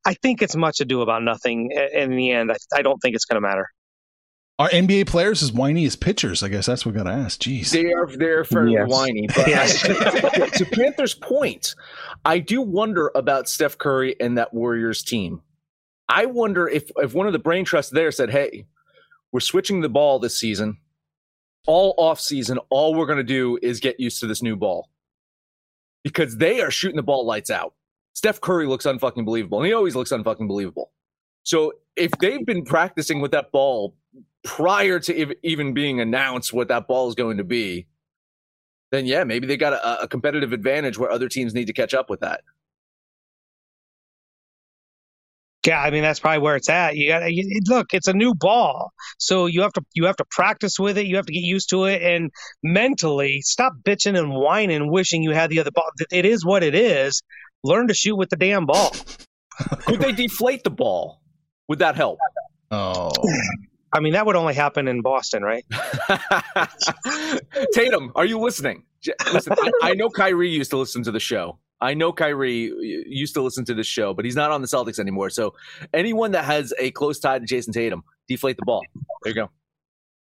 I 0.05 0.15
think 0.15 0.43
it's 0.43 0.57
much 0.57 0.81
ado 0.81 1.03
about 1.03 1.23
nothing 1.23 1.71
in 1.93 2.11
the 2.11 2.33
end. 2.33 2.53
I, 2.53 2.57
I 2.75 2.83
don't 2.83 2.99
think 2.99 3.15
it's 3.15 3.25
going 3.25 3.41
to 3.41 3.47
matter. 3.47 3.69
Are 4.61 4.69
NBA 4.71 5.07
players 5.07 5.43
as 5.45 5.53
whiny 5.53 5.85
as 5.85 5.95
pitchers? 5.95 6.43
I 6.43 6.49
guess 6.49 6.67
that's 6.67 6.85
what 6.85 6.93
we 6.93 6.99
got 6.99 7.05
to 7.05 7.13
ask. 7.13 7.41
Jeez, 7.41 7.71
they 7.71 7.93
are. 7.93 8.09
They're 8.09 8.45
fairly 8.45 8.73
yes. 8.73 8.89
whiny. 8.89 9.29
But 9.29 9.47
yes. 9.47 9.83
to 10.59 10.67
Panther's 10.73 11.15
point, 11.15 11.77
I 12.25 12.41
do 12.41 12.61
wonder 12.61 13.13
about 13.15 13.49
Steph 13.49 13.79
Curry 13.79 14.17
and 14.19 14.37
that 14.37 14.53
Warriors 14.53 15.05
team. 15.05 15.43
I 16.09 16.27
wonder 16.27 16.67
if 16.67 16.91
if 16.97 17.15
one 17.15 17.29
of 17.29 17.33
the 17.33 17.39
brain 17.39 17.65
trusts 17.65 17.93
there 17.93 18.11
said, 18.11 18.31
"Hey, 18.31 18.67
we're 19.31 19.41
switching 19.41 19.81
the 19.81 19.89
ball 19.89 20.19
this 20.19 20.37
season. 20.37 20.79
All 21.67 21.95
off 21.99 22.19
season, 22.19 22.59
all 22.71 22.95
we're 22.95 23.07
going 23.07 23.19
to 23.19 23.25
do 23.25 23.59
is 23.63 23.79
get 23.79 24.01
used 24.01 24.21
to 24.21 24.27
this 24.27 24.43
new 24.43 24.57
ball 24.57 24.89
because 26.03 26.39
they 26.39 26.63
are 26.63 26.71
shooting 26.71 26.97
the 26.97 27.03
ball 27.03 27.27
lights 27.27 27.51
out. 27.51 27.75
Steph 28.15 28.41
Curry 28.41 28.67
looks 28.67 28.87
unfucking 28.87 29.25
believable, 29.25 29.59
and 29.59 29.67
he 29.67 29.73
always 29.73 29.95
looks 29.95 30.11
unfucking 30.11 30.49
believable. 30.49 30.91
So 31.45 31.73
if 31.95 32.11
they've 32.21 32.45
been 32.45 32.65
practicing 32.65 33.21
with 33.21 33.33
that 33.33 33.53
ball 33.53 33.95
prior 34.45 34.99
to 35.01 35.37
even 35.47 35.75
being 35.75 36.01
announced 36.01 36.53
what 36.53 36.69
that 36.69 36.87
ball 36.87 37.09
is 37.09 37.15
going 37.15 37.39
to 37.39 37.45
be, 37.45 37.87
then 38.91 39.07
yeah, 39.07 39.25
maybe 39.25 39.47
they 39.47 39.57
got 39.57 39.75
a, 39.75 40.03
a 40.03 40.09
competitive 40.09 40.53
advantage 40.53 40.99
where 40.99 41.11
other 41.11 41.29
teams 41.29 41.55
need 41.55 41.67
to 41.67 41.73
catch 41.73 41.95
up 41.95 42.09
with 42.09 42.21
that. 42.21 42.43
Yeah, 45.67 45.83
I 45.83 45.91
mean 45.91 46.03
that's 46.03 46.19
probably 46.19 46.39
where 46.39 46.57
it's 46.57 46.71
at. 46.71 46.97
You 46.97 47.11
got 47.11 47.19
to 47.19 47.61
look. 47.67 47.89
It's 47.93 48.09
a 48.09 48.15
new 48.15 48.35
ball, 48.35 48.91
so 49.19 49.45
you 49.45 49.61
have 49.61 49.73
to 49.75 49.83
you 49.93 50.07
have 50.07 50.17
to 50.17 50.25
practice 50.31 50.79
with 50.79 50.97
it. 50.97 51.07
You 51.07 51.17
have 51.17 51.27
to 51.27 51.33
get 51.33 51.43
used 51.43 51.69
to 51.71 51.85
it, 51.85 52.01
and 52.01 52.31
mentally 52.63 53.43
stop 53.43 53.75
bitching 53.83 54.19
and 54.19 54.31
whining, 54.33 54.91
wishing 54.91 55.23
you 55.23 55.33
had 55.33 55.51
the 55.51 55.61
other 55.61 55.71
ball. 55.71 55.91
It 56.11 56.25
is 56.25 56.43
what 56.43 56.63
it 56.63 56.75
is. 56.75 57.23
Learn 57.65 57.89
to 57.89 57.95
shoot 57.95 58.17
with 58.17 58.31
the 58.31 58.37
damn 58.37 58.65
ball. 58.65 58.95
Could 59.81 60.01
they 60.01 60.13
deflate 60.13 60.65
the 60.65 60.71
ball? 60.71 61.21
Would 61.69 61.81
that 61.81 61.97
help? 61.97 62.19
Oh, 62.71 63.11
I 63.93 64.01
mean, 64.01 64.13
that 64.13 64.27
would 64.27 64.37
only 64.37 64.55
happen 64.55 64.89
in 64.89 65.01
Boston, 65.01 65.43
right? 65.43 65.65
Tatum, 67.73 68.13
are 68.15 68.25
you 68.25 68.39
listening? 68.39 68.85
Listen, 69.33 69.55
I, 69.59 69.71
I 69.83 69.95
know 69.95 70.11
Kyrie 70.11 70.51
used 70.51 70.71
to 70.71 70.77
listen 70.77 71.03
to 71.05 71.13
the 71.13 71.21
show. 71.21 71.59
I 71.81 71.95
know 71.95 72.13
Kyrie 72.13 72.71
y- 72.71 73.05
used 73.07 73.35
to 73.35 73.43
listen 73.43 73.65
to 73.67 73.75
this 73.75 73.87
show, 73.87 74.13
but 74.13 74.25
he's 74.25 74.37
not 74.37 74.51
on 74.51 74.61
the 74.61 74.67
Celtics 74.67 74.99
anymore. 74.99 75.31
So 75.31 75.55
anyone 75.95 76.33
that 76.33 76.45
has 76.45 76.75
a 76.79 76.91
close 76.91 77.19
tie 77.19 77.39
to 77.39 77.47
Jayson 77.47 77.73
Tatum, 77.73 78.03
deflate 78.29 78.57
the 78.57 78.65
ball. 78.67 78.83
There 79.23 79.31
you 79.31 79.35
go. 79.35 79.51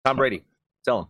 Tom 0.05 0.17
Brady, 0.17 0.43
tell 0.85 1.01
him. 1.01 1.07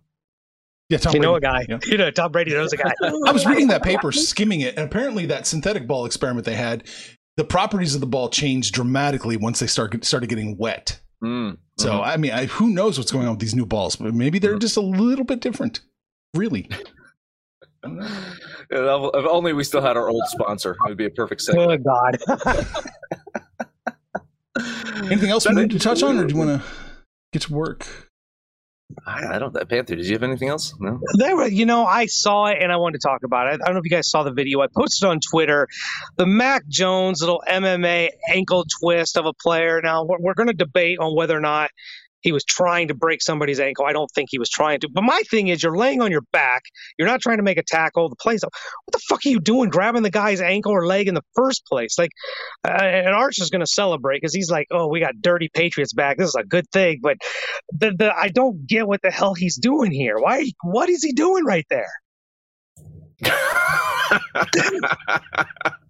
Yeah, 0.91 0.99
Tom 0.99 1.15
you 1.15 1.21
know 1.21 1.37
a 1.37 1.41
Brady. 1.41 1.67
guy. 1.67 1.69
Yeah. 1.69 1.79
You 1.91 1.99
know, 1.99 2.11
Tom 2.11 2.33
Brady 2.33 2.53
knows 2.53 2.73
a 2.73 2.77
guy. 2.77 2.93
I 3.03 3.33
was 3.33 3.47
reading 3.47 3.69
that 3.69 3.83
paper, 3.83 4.13
skimming 4.13 4.61
it, 4.61 4.77
and 4.77 4.87
apparently 4.87 5.27
that 5.27 5.47
synthetic 5.47 5.87
ball 5.87 6.05
experiment 6.05 6.45
they 6.45 6.57
had, 6.57 6.85
the 7.37 7.45
properties 7.45 7.95
of 7.95 8.01
the 8.01 8.07
ball 8.07 8.29
changed 8.29 8.75
dramatically 8.75 9.37
once 9.37 9.61
they 9.61 9.67
start 9.67 10.05
started 10.05 10.29
getting 10.29 10.59
wet. 10.59 11.01
Mm, 11.25 11.57
So 11.79 11.91
mhm. 11.93 12.03
I 12.07 12.17
mean, 12.19 12.33
I, 12.33 12.45
who 12.47 12.69
knows 12.71 12.99
what's 12.99 13.11
going 13.11 13.25
on 13.27 13.33
with 13.33 13.41
these 13.41 13.55
new 13.55 13.65
balls? 13.67 13.97
But 13.97 14.13
maybe 14.15 14.39
they're 14.39 14.59
just 14.59 14.77
a 14.77 14.81
little 14.83 15.25
bit 15.25 15.41
different. 15.41 15.81
Really? 16.35 16.69
If 17.87 17.91
if 18.71 19.27
only 19.29 19.53
we 19.53 19.63
still 19.63 19.83
had 19.83 19.97
our 19.99 20.09
old 20.09 20.23
sponsor, 20.29 20.71
it 20.71 20.89
would 20.89 20.97
be 20.97 21.05
a 21.05 21.11
perfect 21.11 21.43
segue. 21.47 21.59
oh 21.59 21.77
God. 21.77 22.17
Anything 25.11 25.29
else 25.31 25.47
we 25.47 25.55
need 25.55 25.71
to 25.71 25.79
touch 25.79 26.03
on, 26.03 26.19
or 26.19 26.25
do 26.25 26.33
you 26.35 26.39
want 26.41 26.63
to 26.63 26.67
get 27.33 27.43
to 27.43 27.53
work? 27.53 28.04
I, 29.07 29.39
don't. 29.39 29.55
Panther, 29.69 29.97
did 29.97 30.07
you 30.07 30.13
have 30.13 30.23
anything 30.23 30.49
else? 30.49 30.75
No. 30.79 31.01
There 31.19 31.37
were, 31.37 31.49
you 31.49 31.67
know, 31.67 31.85
I 31.85 32.07
saw 32.07 32.47
it 32.47 32.59
and 32.61 32.71
I 32.71 32.77
wanted 32.77 33.01
to 33.01 33.09
talk 33.09 33.25
about 33.25 33.53
it. 33.53 33.61
I 33.63 33.67
don't 33.67 33.75
know 33.75 33.81
if 33.81 33.85
you 33.85 33.91
guys 33.91 34.09
saw 34.09 34.23
the 34.23 34.33
video. 34.33 34.61
I 34.61 34.67
posted 34.75 35.09
on 35.09 35.21
Twitter 35.21 35.69
the 36.17 36.27
Mac 36.27 36.67
Jones 36.69 37.21
little 37.21 37.43
MMA 37.49 38.11
ankle 38.29 38.65
twist 38.81 39.17
of 39.17 39.27
a 39.27 39.33
player. 39.33 39.81
Now 39.83 40.05
we're, 40.05 40.19
we're 40.21 40.35
going 40.35 40.49
to 40.49 40.55
debate 40.55 40.99
on 41.01 41.17
whether 41.17 41.37
or 41.37 41.41
not 41.41 41.71
he 42.25 42.33
was 42.33 42.43
trying 42.43 42.89
to 42.89 42.95
break 42.95 43.23
somebody's 43.23 43.61
ankle. 43.61 43.85
I 43.85 43.93
don't 43.93 44.11
think 44.15 44.31
he 44.33 44.39
was 44.39 44.49
trying 44.49 44.81
to. 44.81 44.89
But 44.91 45.05
my 45.05 45.23
thing 45.31 45.49
is, 45.49 45.63
you're 45.63 45.77
laying 45.77 46.01
on 46.01 46.11
your 46.11 46.23
back. 46.33 46.63
You're 46.99 47.07
not 47.07 47.21
trying 47.21 47.37
to 47.37 47.43
make 47.43 47.59
a 47.59 47.63
tackle. 47.63 48.09
The 48.09 48.17
plays. 48.17 48.43
up. 48.43 48.53
What 48.87 48.93
the 48.93 49.01
fuck 49.09 49.21
are 49.27 49.29
you 49.29 49.39
doing, 49.39 49.69
grabbing 49.69 50.03
the 50.03 50.11
guy's 50.11 50.41
ankle 50.41 50.73
or 50.73 50.87
leg 50.87 51.07
in 51.07 51.15
the 51.15 51.23
first 51.37 51.67
place? 51.67 51.99
Like, 51.99 52.11
uh, 52.67 52.83
and 52.83 53.15
Arch 53.15 53.39
is 53.39 53.51
going 53.51 53.61
to 53.61 53.67
celebrate 53.67 54.23
because 54.23 54.35
he's 54.35 54.51
like, 54.51 54.67
"Oh, 54.71 54.89
we 54.89 55.01
got 55.01 55.21
dirty 55.21 55.51
Patriots 55.53 55.93
back. 55.93 56.17
This 56.17 56.29
is 56.29 56.35
a 56.35 56.45
good 56.45 56.69
thing." 56.73 57.01
But 57.03 57.19
the, 57.73 57.93
the 57.93 58.17
I 58.17 58.29
don't 58.29 58.67
get 58.67 58.89
what 58.89 59.03
the 59.03 59.11
hell 59.11 59.35
he's 59.35 59.57
doing 59.57 59.93
here. 59.93 60.19
Why? 60.19 60.51
What 60.63 60.89
is 60.89 61.05
he 61.05 61.13
doing 61.13 61.45
right 61.45 61.67
there? 61.69 61.93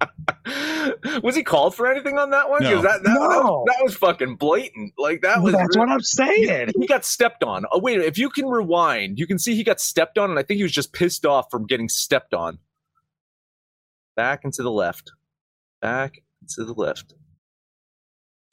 was 1.23 1.35
he 1.37 1.43
called 1.43 1.75
for 1.75 1.87
anything 1.87 2.19
on 2.19 2.31
that 2.31 2.49
one? 2.51 2.63
No. 2.63 2.83
that, 2.83 3.03
that, 3.03 3.15
No. 3.15 3.65
that, 3.67 3.77
was 3.83 3.95
fucking 3.97 4.37
blatant. 4.37 4.93
Like 4.99 5.23
that 5.23 5.43
was. 5.43 5.53
That's 5.55 5.77
really- 5.77 5.87
what 5.87 5.93
I'm 5.95 6.01
saying. 6.01 6.73
he 6.79 6.87
got 6.87 7.05
stepped 7.05 7.43
on. 7.45 7.65
Oh 7.73 7.79
wait, 7.81 8.01
if 8.01 8.19
you 8.19 8.31
can 8.31 8.47
rewind, 8.47 9.19
you 9.19 9.27
can 9.27 9.39
see 9.39 9.55
he 9.55 9.65
got 9.65 9.81
stepped 9.81 10.19
on, 10.19 10.31
and 10.31 10.39
I 10.39 10.43
think 10.43 10.59
he 10.59 10.63
was 10.63 10.73
just 10.73 10.93
pissed 10.93 11.25
off 11.27 11.51
from 11.51 11.67
getting 11.67 11.89
stepped 11.89 12.35
on. 12.35 12.59
Back 14.17 14.41
and 14.45 14.53
to 14.55 14.63
the 14.63 14.71
left, 14.71 15.11
back 15.81 16.23
and 16.41 16.49
to 16.51 16.65
the 16.65 16.73
left. 16.75 17.15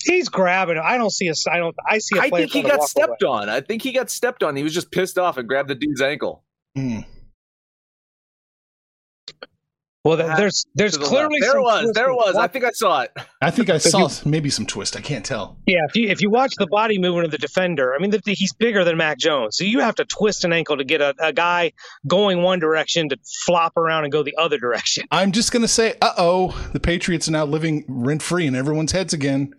He's 0.04 0.30
grabbing. 0.30 0.78
it. 0.78 0.82
I 0.84 0.98
don't 0.98 1.12
see 1.12 1.28
a. 1.28 1.34
I 1.52 1.58
don't. 1.58 1.76
I 1.88 2.00
see 2.00 2.18
a 2.18 2.22
I 2.24 2.30
think 2.32 2.52
he 2.52 2.64
got 2.64 2.82
stepped 2.84 3.22
away. 3.22 3.32
on. 3.32 3.50
I 3.50 3.62
think 3.62 3.84
he 3.84 3.92
got 3.92 4.10
stepped 4.10 4.42
on. 4.42 4.56
He 4.56 4.64
was 4.64 4.74
just 4.74 4.92
pissed 4.92 5.20
off 5.20 5.38
and 5.38 5.48
grabbed 5.48 5.70
the 5.70 5.76
dude's 5.76 6.02
ankle. 6.02 6.44
Hmm. 6.76 7.02
Well, 10.04 10.18
there's 10.18 10.66
there's 10.74 10.98
the 10.98 11.06
clearly 11.06 11.40
there 11.40 11.52
some 11.52 11.62
was 11.62 11.92
there 11.94 12.12
was. 12.12 12.36
I 12.36 12.48
think 12.48 12.66
I 12.66 12.72
saw 12.72 13.02
it. 13.02 13.12
I 13.40 13.52
think 13.52 13.70
I 13.70 13.78
saw 13.78 14.08
you- 14.08 14.30
maybe 14.30 14.50
some 14.50 14.66
twist. 14.66 14.98
I 14.98 15.02
can't 15.02 15.24
tell. 15.24 15.58
Yeah, 15.68 15.82
if 15.88 15.96
you 15.96 16.10
if 16.10 16.22
you 16.24 16.32
watch 16.32 16.54
the 16.58 16.66
body 16.66 16.98
movement 16.98 17.26
of 17.26 17.32
the 17.32 17.38
defender, 17.38 17.94
I 17.94 18.00
mean, 18.00 18.10
the, 18.10 18.18
the- 18.18 18.34
he's 18.34 18.52
bigger 18.54 18.84
than 18.84 18.98
Mac 18.98 19.20
Jones, 19.20 19.58
so 19.58 19.64
you 19.64 19.80
have 19.80 19.94
to 19.96 20.06
twist 20.06 20.44
an 20.44 20.54
ankle 20.54 20.78
to 20.78 20.84
get 20.84 21.02
a, 21.02 21.14
a 21.20 21.32
guy 21.32 21.74
going 22.08 22.42
one 22.42 22.58
direction 22.58 23.10
to 23.10 23.18
flop 23.46 23.78
around 23.78 24.04
and 24.06 24.12
go 24.12 24.24
the 24.24 24.36
other 24.38 24.58
direction. 24.58 25.06
I'm 25.12 25.32
just 25.32 25.52
gonna 25.52 25.68
say, 25.68 25.96
uh 26.02 26.14
oh, 26.18 26.70
the 26.74 26.80
Patriots 26.80 27.28
are 27.28 27.32
now 27.34 27.46
living 27.46 27.86
rent 27.88 28.24
free 28.24 28.48
in 28.48 28.56
everyone's 28.56 28.94
heads 28.94 29.14
again. 29.14 29.54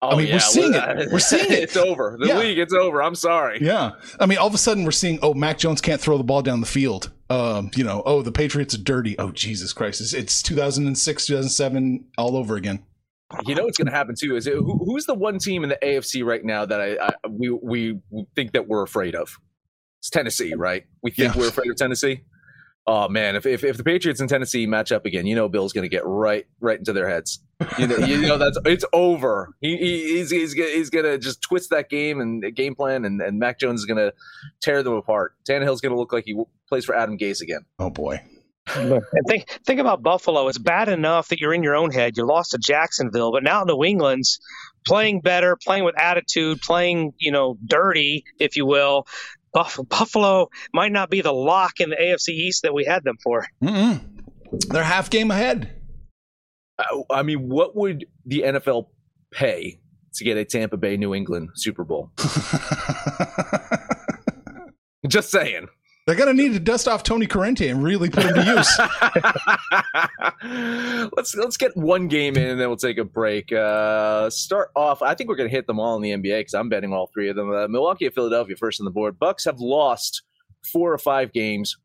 Oh, 0.00 0.10
I 0.10 0.16
mean, 0.16 0.32
we're 0.32 0.38
seeing 0.38 0.74
it. 0.74 1.10
We're 1.10 1.18
seeing 1.18 1.46
it. 1.50 1.58
it's 1.58 1.76
over. 1.76 2.16
The 2.20 2.28
Yeah. 2.28 2.38
league, 2.38 2.58
it's 2.58 2.72
over. 2.72 3.02
I'm 3.02 3.16
sorry. 3.16 3.58
Yeah, 3.60 3.92
I 4.20 4.26
mean, 4.26 4.38
all 4.38 4.46
of 4.46 4.54
a 4.54 4.58
sudden 4.58 4.84
we're 4.84 4.92
seeing, 4.92 5.18
oh, 5.22 5.34
Mac 5.34 5.58
Jones 5.58 5.80
can't 5.80 6.00
throw 6.00 6.16
the 6.16 6.22
ball 6.24 6.40
down 6.40 6.60
the 6.60 6.66
field. 6.66 7.10
Um, 7.30 7.70
you 7.74 7.82
know, 7.82 8.02
oh, 8.06 8.22
the 8.22 8.30
Patriots 8.30 8.74
are 8.74 8.82
dirty. 8.82 9.18
Oh, 9.18 9.32
Jesus 9.32 9.72
Christ, 9.72 10.00
it's, 10.00 10.12
it's 10.14 10.40
2006, 10.42 11.26
2007, 11.26 12.04
all 12.16 12.36
over 12.36 12.54
again. 12.56 12.84
You 13.44 13.54
know 13.56 13.64
what's 13.64 13.76
going 13.76 13.86
to 13.88 13.92
happen 13.92 14.14
too 14.18 14.36
is 14.36 14.46
it, 14.46 14.54
who, 14.54 14.78
who's 14.84 15.04
the 15.04 15.14
one 15.14 15.38
team 15.38 15.62
in 15.62 15.68
the 15.68 15.78
AFC 15.82 16.24
right 16.24 16.42
now 16.44 16.64
that 16.64 16.80
I, 16.80 16.96
I 17.08 17.12
we 17.28 17.50
we 17.50 17.98
think 18.34 18.52
that 18.52 18.66
we're 18.68 18.82
afraid 18.82 19.14
of? 19.14 19.38
It's 20.00 20.08
Tennessee, 20.08 20.54
right? 20.54 20.86
We 21.02 21.10
think 21.10 21.34
Yeah. 21.34 21.40
we're 21.40 21.48
afraid 21.48 21.70
of 21.70 21.76
Tennessee. 21.76 22.22
Oh 22.90 23.06
man, 23.06 23.36
if, 23.36 23.44
if 23.44 23.64
if 23.64 23.76
the 23.76 23.84
Patriots 23.84 24.18
and 24.18 24.30
Tennessee 24.30 24.66
match 24.66 24.92
up 24.92 25.04
again, 25.04 25.26
you 25.26 25.34
know 25.34 25.46
Bill's 25.46 25.74
going 25.74 25.82
to 25.82 25.90
get 25.90 26.06
right 26.06 26.46
right 26.60 26.78
into 26.78 26.94
their 26.94 27.06
heads. 27.06 27.38
You 27.78 27.86
know, 27.86 27.96
you 27.98 28.22
know 28.22 28.38
that's 28.38 28.58
it's 28.64 28.84
over. 28.94 29.50
He, 29.60 29.76
he 29.76 30.16
he's 30.16 30.30
he's 30.30 30.54
gonna- 30.54 30.70
he's 30.70 30.88
going 30.88 31.04
to 31.04 31.18
just 31.18 31.42
twist 31.42 31.68
that 31.68 31.90
game 31.90 32.18
and 32.18 32.42
uh, 32.42 32.48
game 32.50 32.74
plan, 32.74 33.04
and 33.04 33.20
and 33.20 33.38
Mac 33.38 33.60
Jones 33.60 33.80
is 33.80 33.84
going 33.86 33.98
to 33.98 34.14
tear 34.62 34.82
them 34.82 34.94
apart. 34.94 35.34
Tannehill's 35.46 35.82
going 35.82 35.92
to 35.92 35.98
look 35.98 36.14
like 36.14 36.24
he 36.24 36.42
plays 36.66 36.86
for 36.86 36.96
Adam 36.96 37.18
Gase 37.18 37.42
again. 37.42 37.60
Oh 37.78 37.90
boy. 37.90 38.22
And 38.74 39.02
think 39.26 39.48
think 39.66 39.80
about 39.80 40.02
Buffalo. 40.02 40.48
It's 40.48 40.58
bad 40.58 40.88
enough 40.88 41.28
that 41.28 41.40
you're 41.40 41.54
in 41.54 41.62
your 41.62 41.74
own 41.74 41.90
head. 41.90 42.16
You 42.16 42.26
lost 42.26 42.50
to 42.52 42.58
Jacksonville, 42.58 43.32
but 43.32 43.42
now 43.42 43.64
New 43.64 43.82
England's 43.84 44.40
playing 44.86 45.20
better, 45.20 45.56
playing 45.56 45.84
with 45.84 45.98
attitude, 45.98 46.60
playing 46.60 47.12
you 47.18 47.32
know 47.32 47.56
dirty, 47.66 48.24
if 48.38 48.56
you 48.56 48.66
will. 48.66 49.06
Buff- 49.52 49.78
Buffalo 49.88 50.48
might 50.72 50.92
not 50.92 51.10
be 51.10 51.20
the 51.20 51.32
lock 51.32 51.80
in 51.80 51.90
the 51.90 51.96
AFC 51.96 52.28
East 52.30 52.62
that 52.62 52.74
we 52.74 52.84
had 52.84 53.04
them 53.04 53.16
for. 53.22 53.46
Mm-mm. 53.62 54.00
They're 54.68 54.82
half 54.82 55.10
game 55.10 55.30
ahead. 55.30 55.74
I, 56.78 57.02
I 57.10 57.22
mean, 57.22 57.48
what 57.48 57.76
would 57.76 58.06
the 58.24 58.42
NFL 58.42 58.88
pay 59.30 59.80
to 60.14 60.24
get 60.24 60.36
a 60.36 60.44
Tampa 60.44 60.76
Bay 60.76 60.96
New 60.96 61.14
England 61.14 61.50
Super 61.54 61.84
Bowl? 61.84 62.10
Just 65.06 65.30
saying. 65.30 65.68
They're 66.08 66.16
gonna 66.16 66.32
need 66.32 66.54
to 66.54 66.58
dust 66.58 66.88
off 66.88 67.02
Tony 67.02 67.26
Corrente 67.26 67.70
and 67.70 67.84
really 67.84 68.08
put 68.08 68.24
him 68.24 68.34
to 68.34 68.42
use. 68.42 68.78
let's 71.18 71.34
let's 71.34 71.58
get 71.58 71.76
one 71.76 72.08
game 72.08 72.34
in 72.34 72.48
and 72.48 72.58
then 72.58 72.66
we'll 72.68 72.78
take 72.78 72.96
a 72.96 73.04
break. 73.04 73.52
Uh, 73.52 74.30
start 74.30 74.70
off. 74.74 75.02
I 75.02 75.14
think 75.14 75.28
we're 75.28 75.36
to 75.36 75.50
hit 75.50 75.66
them 75.66 75.78
all 75.78 75.96
in 75.96 76.02
the 76.02 76.12
NBA 76.12 76.40
because 76.40 76.54
I'm 76.54 76.70
betting 76.70 76.94
all 76.94 77.10
three 77.12 77.28
of 77.28 77.36
them. 77.36 77.52
Uh, 77.52 77.68
Milwaukee 77.68 78.06
and 78.06 78.14
Philadelphia 78.14 78.56
first 78.56 78.80
on 78.80 78.86
the 78.86 78.90
board. 78.90 79.18
Bucks 79.18 79.44
have 79.44 79.60
lost 79.60 80.22
four 80.72 80.94
or 80.94 80.96
five 80.96 81.30
games. 81.34 81.76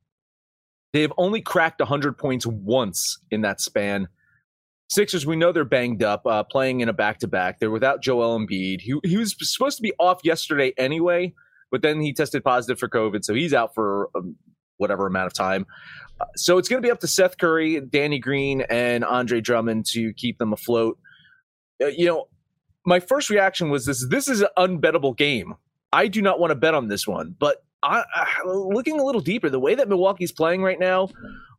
They 0.94 1.02
have 1.02 1.12
only 1.18 1.42
cracked 1.42 1.82
100 1.82 2.18
points 2.18 2.46
once 2.48 3.20
in 3.30 3.42
that 3.42 3.60
span. 3.60 4.08
Sixers, 4.90 5.26
we 5.26 5.36
know 5.36 5.52
they're 5.52 5.66
banged 5.66 6.02
up, 6.02 6.26
uh, 6.26 6.44
playing 6.44 6.80
in 6.80 6.88
a 6.88 6.94
back 6.94 7.20
to 7.20 7.28
back. 7.28 7.60
They're 7.60 7.72
without 7.72 8.02
Joel 8.02 8.40
Embiid. 8.40 8.80
He, 8.80 8.98
he 9.04 9.18
was 9.18 9.36
supposed 9.42 9.76
to 9.76 9.84
be 9.84 9.92
off 10.00 10.22
yesterday 10.24 10.74
anyway, 10.78 11.34
but 11.74 11.82
then 11.82 12.00
he 12.00 12.14
tested 12.14 12.44
positive 12.44 12.78
for 12.78 12.88
COVID, 12.88 13.26
so 13.26 13.34
he's 13.34 13.52
out 13.52 13.74
for 13.74 14.12
um, 14.16 14.36
whatever 14.78 15.08
amount 15.08 15.26
of 15.26 15.34
time. 15.34 15.66
Uh, 16.22 16.26
so 16.36 16.60
it's 16.60 16.70
going 16.70 16.80
to 16.80 16.86
be 16.86 16.92
up 16.92 17.00
to 17.00 17.08
Seth 17.08 17.40
Curry, 17.40 17.82
Danny 17.82 18.20
Green, 18.20 18.62
and 18.70 19.04
Andre 19.04 19.42
Drummond 19.42 19.88
to 19.88 20.14
keep 20.14 20.38
them 20.38 20.54
afloat. 20.54 21.00
Uh, 21.82 21.88
you 21.88 22.06
know, 22.06 22.28
my 22.86 23.00
first 23.00 23.32
reaction 23.32 23.72
was 23.72 23.88
this: 23.88 24.06
this 24.08 24.28
is 24.28 24.42
an 24.42 24.50
unbettable 24.56 25.18
game. 25.18 25.56
I 25.92 26.08
do 26.10 26.22
not 26.22 26.40
want 26.40 26.52
to 26.52 26.56
bet 26.56 26.76
on 26.76 26.90
this 26.90 27.08
one, 27.08 27.36
but 27.40 27.64
I, 27.82 28.04
looking 28.46 29.00
a 29.00 29.04
little 29.04 29.22
deeper, 29.22 29.50
the 29.50 29.60
way 29.60 29.74
that 29.74 29.90
Milwaukee's 29.90 30.32
playing 30.32 30.62
right 30.62 30.80
now, 30.80 31.10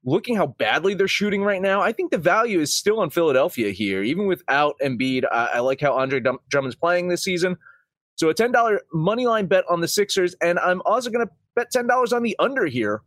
looking 0.05 0.37
how 0.37 0.47
badly 0.47 0.95
they're 0.95 1.09
shooting 1.09 1.43
right 1.43 1.61
now, 1.61 1.81
I 1.81 1.91
think 1.91 2.13
the 2.13 2.19
value 2.19 2.61
is 2.61 2.73
still 2.73 3.01
on 3.01 3.11
Philadelphia 3.11 3.71
here, 3.71 4.05
even 4.05 4.29
without 4.29 4.77
Embiid. 4.81 5.25
I, 5.31 5.51
I 5.55 5.59
like 5.59 5.81
how 5.81 5.95
Andre 5.95 6.23
Drummond's 6.49 6.77
playing 6.77 7.09
this 7.09 7.25
season. 7.25 7.57
So 8.17 8.29
a 8.29 8.35
ten 8.35 8.53
dollar 8.53 8.81
money 8.93 9.27
line 9.27 9.47
bet 9.47 9.65
on 9.69 9.81
the 9.81 9.89
Sixers, 9.89 10.35
and 10.41 10.59
I'm 10.59 10.83
also 10.85 11.11
going 11.11 11.27
to 11.27 11.33
bet 11.57 11.71
ten 11.71 11.87
dollars 11.87 12.13
on 12.13 12.23
the 12.23 12.37
under 12.39 12.67
here. 12.67 13.03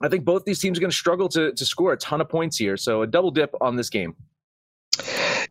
I 0.00 0.08
think 0.08 0.24
both 0.24 0.44
these 0.44 0.58
teams 0.58 0.78
are 0.78 0.80
going 0.80 0.90
to 0.90 0.96
struggle 0.96 1.28
to 1.30 1.52
to 1.52 1.64
score 1.64 1.92
a 1.92 1.96
ton 1.96 2.20
of 2.20 2.28
points 2.28 2.56
here. 2.56 2.76
So 2.76 3.02
a 3.02 3.06
double 3.06 3.30
dip 3.30 3.54
on 3.60 3.76
this 3.76 3.90
game. 3.90 4.16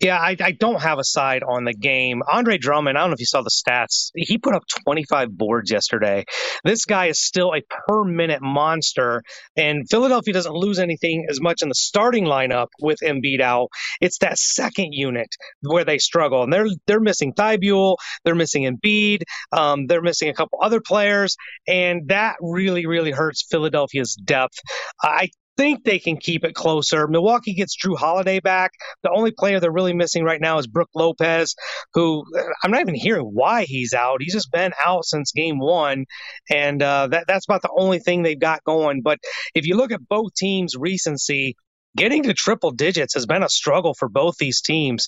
Yeah, 0.01 0.17
I, 0.17 0.36
I 0.41 0.51
don't 0.51 0.81
have 0.81 0.98
a 1.00 1.03
side 1.03 1.43
on 1.43 1.63
the 1.63 1.74
game. 1.74 2.24
Andre 2.31 2.58
Drummond, 2.58 2.98
I 2.98 3.01
don't 3.01 3.12
know 3.12 3.15
if 3.15 3.20
you 3.20 3.27
saw 3.27 3.43
the 3.43 3.51
stats. 3.51 4.12
He 4.15 4.39
put 4.39 4.55
up 4.55 4.63
25 4.86 5.38
boards 5.38 5.72
yesterday. 5.72 6.25
This 6.63 6.86
guy 6.86 7.08
is 7.08 7.22
still 7.22 7.53
a 7.53 7.62
per 7.88 8.03
minute 8.03 8.41
monster, 8.41 9.24
and 9.55 9.88
Philadelphia 9.89 10.34
doesn't 10.34 10.53
lose 10.55 10.79
anything 10.79 11.27
as 11.29 11.39
much 11.41 11.62
in 11.62 11.70
the 11.70 11.75
starting 11.75 12.25
lineup 12.25 12.67
with 12.81 13.00
Embiid 13.03 13.41
out. 13.41 13.70
It's 14.01 14.20
that 14.20 14.39
second 14.39 14.93
unit 14.93 15.27
where 15.62 15.86
they 15.86 16.00
struggle, 16.00 16.43
and 16.43 16.51
they're 16.51 16.67
they're 16.88 17.00
missing 17.00 17.34
Thybulle, 17.34 17.98
they're 18.25 18.36
missing 18.36 18.63
Embiid, 18.63 19.24
um, 19.51 19.88
they're 19.88 20.01
missing 20.01 20.29
a 20.29 20.34
couple 20.34 20.60
other 20.63 20.81
players, 20.81 21.38
and 21.67 22.08
that 22.10 22.38
really 22.41 22.88
really 22.88 23.12
hurts 23.12 23.46
Philadelphia's 23.50 24.15
depth. 24.15 24.58
I 25.03 25.29
think 25.58 25.84
they 25.84 26.00
can 26.00 26.17
keep 26.17 26.43
it 26.43 26.55
closer. 26.55 27.08
Milwaukee 27.08 27.53
gets 27.53 27.75
Jrue 27.77 27.98
Holiday 27.98 28.39
back. 28.39 28.72
The 29.03 29.12
only 29.12 29.31
player 29.31 29.60
they're 29.60 29.72
really 29.72 29.93
missing 29.93 30.24
right 30.24 30.41
now 30.41 30.58
is 30.58 30.67
Brook 30.67 30.89
Lopez, 30.96 31.55
who 31.93 32.24
I'm 32.63 32.72
not 32.72 32.81
even 32.81 32.96
hearing 32.96 33.29
why 33.34 33.63
he's 33.63 33.93
out. 33.93 34.22
He's 34.22 34.34
just 34.34 34.51
been 34.51 34.74
out 34.84 35.05
since 35.05 35.31
game 35.31 35.60
one, 35.60 36.05
and 36.50 36.81
uh, 36.81 37.08
that, 37.08 37.25
that's 37.27 37.46
about 37.48 37.62
the 37.62 37.74
only 37.77 38.00
thing 38.00 38.24
they've 38.24 38.39
got 38.39 38.63
going. 38.63 39.01
But 39.01 39.20
if 39.53 39.65
you 39.65 39.75
look 39.75 39.91
at 39.91 40.08
both 40.08 40.34
teams' 40.36 40.75
recency, 40.77 41.55
getting 41.95 42.24
to 42.24 42.33
triple 42.33 42.71
digits 42.71 43.13
has 43.13 43.25
been 43.25 43.43
a 43.43 43.50
struggle 43.50 43.93
for 43.93 44.10
both 44.10 44.36
these 44.38 44.62
teams. 44.62 45.07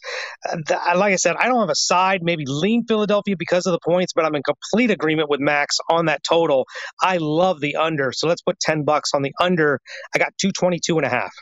Uh, 0.49 0.57
like 0.95 1.13
I 1.13 1.17
said, 1.17 1.35
I 1.37 1.47
don't 1.47 1.59
have 1.59 1.69
a 1.69 1.75
side, 1.75 2.21
maybe 2.23 2.45
lean 2.45 2.85
Philadelphia 2.85 3.35
because 3.37 3.65
of 3.65 3.71
the 3.71 3.79
points, 3.83 4.13
but 4.13 4.25
I'm 4.25 4.35
in 4.35 4.43
complete 4.43 4.91
agreement 4.91 5.29
with 5.29 5.39
Max 5.39 5.77
on 5.89 6.05
that 6.05 6.21
total. 6.27 6.65
I 7.01 7.17
love 7.17 7.61
the 7.61 7.75
under. 7.75 8.11
So 8.13 8.27
let's 8.27 8.41
put 8.41 8.59
10 8.59 8.83
bucks 8.83 9.11
on 9.13 9.21
the 9.21 9.33
under. 9.39 9.79
I 10.15 10.19
got 10.19 10.33
222 10.39 10.97
and 10.97 11.05
a 11.05 11.09
half. 11.09 11.33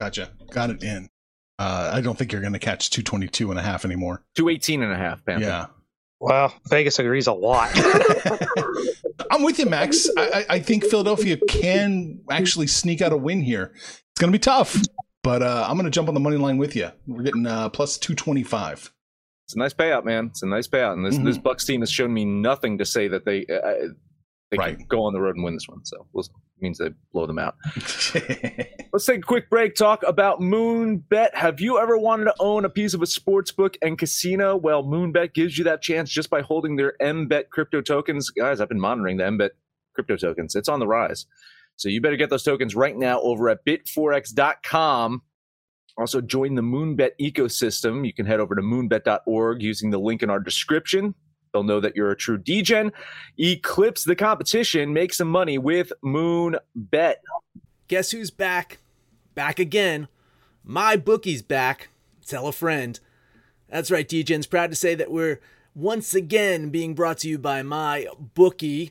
Gotcha. 0.00 0.30
Got 0.50 0.70
it 0.70 0.82
in. 0.82 1.08
Uh, 1.58 1.90
I 1.92 2.00
don't 2.00 2.16
think 2.16 2.30
you're 2.30 2.40
going 2.40 2.52
to 2.52 2.60
catch 2.60 2.90
222 2.90 3.50
and 3.50 3.58
a 3.58 3.62
half 3.62 3.84
anymore. 3.84 4.22
218 4.36 4.82
and 4.82 4.92
a 4.92 4.96
half, 4.96 5.24
Panther. 5.24 5.44
Yeah. 5.44 5.66
Well, 6.20 6.52
Vegas 6.68 6.98
agrees 6.98 7.26
a 7.26 7.32
lot. 7.32 7.70
I'm 9.30 9.42
with 9.42 9.58
you, 9.58 9.66
Max. 9.66 10.08
I, 10.16 10.46
I, 10.50 10.58
think 10.58 10.84
Philadelphia 10.84 11.36
can 11.48 12.20
actually 12.30 12.66
sneak 12.66 13.00
out 13.00 13.12
a 13.12 13.16
win 13.16 13.40
here. 13.40 13.72
It's 14.18 14.22
going 14.24 14.32
to 14.32 14.36
be 14.36 14.42
tough, 14.42 14.76
but 15.22 15.44
uh, 15.44 15.64
I'm 15.68 15.76
going 15.76 15.84
to 15.84 15.92
jump 15.92 16.08
on 16.08 16.14
the 16.14 16.18
money 16.18 16.38
line 16.38 16.58
with 16.58 16.74
you. 16.74 16.90
We're 17.06 17.22
getting 17.22 17.46
uh, 17.46 17.68
plus 17.68 17.96
225. 17.98 18.92
It's 19.44 19.54
a 19.54 19.58
nice 19.60 19.72
payout, 19.72 20.04
man. 20.04 20.26
It's 20.26 20.42
a 20.42 20.46
nice 20.46 20.66
payout, 20.66 20.94
and 20.94 21.06
this 21.06 21.14
mm-hmm. 21.14 21.24
this 21.24 21.38
Bucks 21.38 21.64
team 21.64 21.82
has 21.82 21.92
shown 21.92 22.12
me 22.12 22.24
nothing 22.24 22.78
to 22.78 22.84
say 22.84 23.06
that 23.06 23.24
they 23.24 23.46
uh, 23.46 23.90
they 24.50 24.56
right. 24.56 24.76
can 24.76 24.86
go 24.88 25.04
on 25.04 25.12
the 25.12 25.20
road 25.20 25.36
and 25.36 25.44
win 25.44 25.54
this 25.54 25.68
one. 25.68 25.84
So 25.84 26.08
we'll, 26.12 26.24
means 26.60 26.78
they 26.78 26.90
blow 27.12 27.28
them 27.28 27.38
out. 27.38 27.54
Let's 28.92 29.06
take 29.06 29.18
a 29.18 29.22
quick 29.24 29.48
break. 29.48 29.76
Talk 29.76 30.02
about 30.04 30.40
Moonbet. 30.40 31.32
Have 31.34 31.60
you 31.60 31.78
ever 31.78 31.96
wanted 31.96 32.24
to 32.24 32.34
own 32.40 32.64
a 32.64 32.68
piece 32.68 32.94
of 32.94 33.02
a 33.02 33.06
sports 33.06 33.52
book 33.52 33.76
and 33.82 33.96
casino? 33.96 34.56
Well, 34.56 34.82
Moonbet 34.82 35.32
gives 35.32 35.56
you 35.56 35.62
that 35.62 35.80
chance 35.80 36.10
just 36.10 36.28
by 36.28 36.40
holding 36.40 36.74
their 36.74 36.94
MBET 37.00 37.50
crypto 37.50 37.82
tokens. 37.82 38.30
Guys, 38.30 38.60
I've 38.60 38.68
been 38.68 38.80
monitoring 38.80 39.18
the 39.18 39.24
MBET 39.26 39.50
crypto 39.94 40.16
tokens. 40.16 40.56
It's 40.56 40.68
on 40.68 40.80
the 40.80 40.88
rise. 40.88 41.26
So 41.78 41.88
you 41.88 42.00
better 42.00 42.16
get 42.16 42.28
those 42.28 42.42
tokens 42.42 42.74
right 42.74 42.96
now 42.96 43.20
over 43.20 43.48
at 43.48 43.64
bitforex.com. 43.64 45.22
Also, 45.96 46.20
join 46.20 46.54
the 46.54 46.62
Moonbet 46.62 47.10
ecosystem. 47.20 48.04
You 48.04 48.12
can 48.12 48.26
head 48.26 48.40
over 48.40 48.54
to 48.54 48.62
moonbet.org 48.62 49.62
using 49.62 49.90
the 49.90 49.98
link 49.98 50.22
in 50.22 50.28
our 50.30 50.40
description. 50.40 51.14
They'll 51.52 51.62
know 51.62 51.80
that 51.80 51.96
you're 51.96 52.10
a 52.10 52.16
true 52.16 52.36
Degen. 52.36 52.92
Eclipse 53.38 54.04
the 54.04 54.16
competition. 54.16 54.92
Make 54.92 55.14
some 55.14 55.28
money 55.28 55.56
with 55.56 55.92
Moonbet. 56.04 57.14
Guess 57.86 58.10
who's 58.10 58.30
back? 58.30 58.78
Back 59.34 59.58
again. 59.58 60.08
My 60.64 60.96
bookie's 60.96 61.42
back. 61.42 61.88
Tell 62.26 62.48
a 62.48 62.52
friend. 62.52 62.98
That's 63.68 63.90
right, 63.90 64.08
Degen's 64.08 64.46
proud 64.46 64.70
to 64.70 64.76
say 64.76 64.94
that 64.94 65.10
we're 65.10 65.40
once 65.74 66.12
again 66.12 66.70
being 66.70 66.94
brought 66.94 67.18
to 67.18 67.28
you 67.28 67.38
by 67.38 67.62
my 67.62 68.06
bookie. 68.34 68.90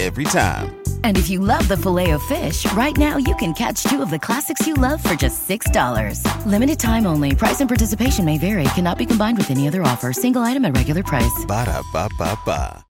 every 0.00 0.24
time. 0.24 0.76
And 1.04 1.16
if 1.16 1.30
you 1.30 1.40
love 1.40 1.66
the 1.68 1.76
filet 1.76 2.10
of 2.10 2.22
fish, 2.24 2.70
right 2.72 2.96
now 2.96 3.16
you 3.16 3.34
can 3.36 3.54
catch 3.54 3.82
two 3.84 4.02
of 4.02 4.10
the 4.10 4.18
classics 4.18 4.66
you 4.66 4.74
love 4.74 5.02
for 5.02 5.14
just 5.14 5.48
$6. 5.48 6.20
Limited 6.44 6.78
time 6.78 7.06
only. 7.06 7.34
Price 7.34 7.60
and 7.60 7.70
participation 7.70 8.24
may 8.24 8.38
vary. 8.38 8.64
Cannot 8.74 8.98
be 8.98 9.06
combined 9.06 9.38
with 9.38 9.50
any 9.50 9.68
other 9.68 9.82
offer. 9.82 10.12
Single 10.12 10.42
item 10.42 10.64
at 10.64 10.76
regular 10.76 11.02
price. 11.02 11.44
Ba 11.46 11.64
da 11.64 11.82
ba 11.92 12.08
ba 12.18 12.38
ba. 12.44 12.84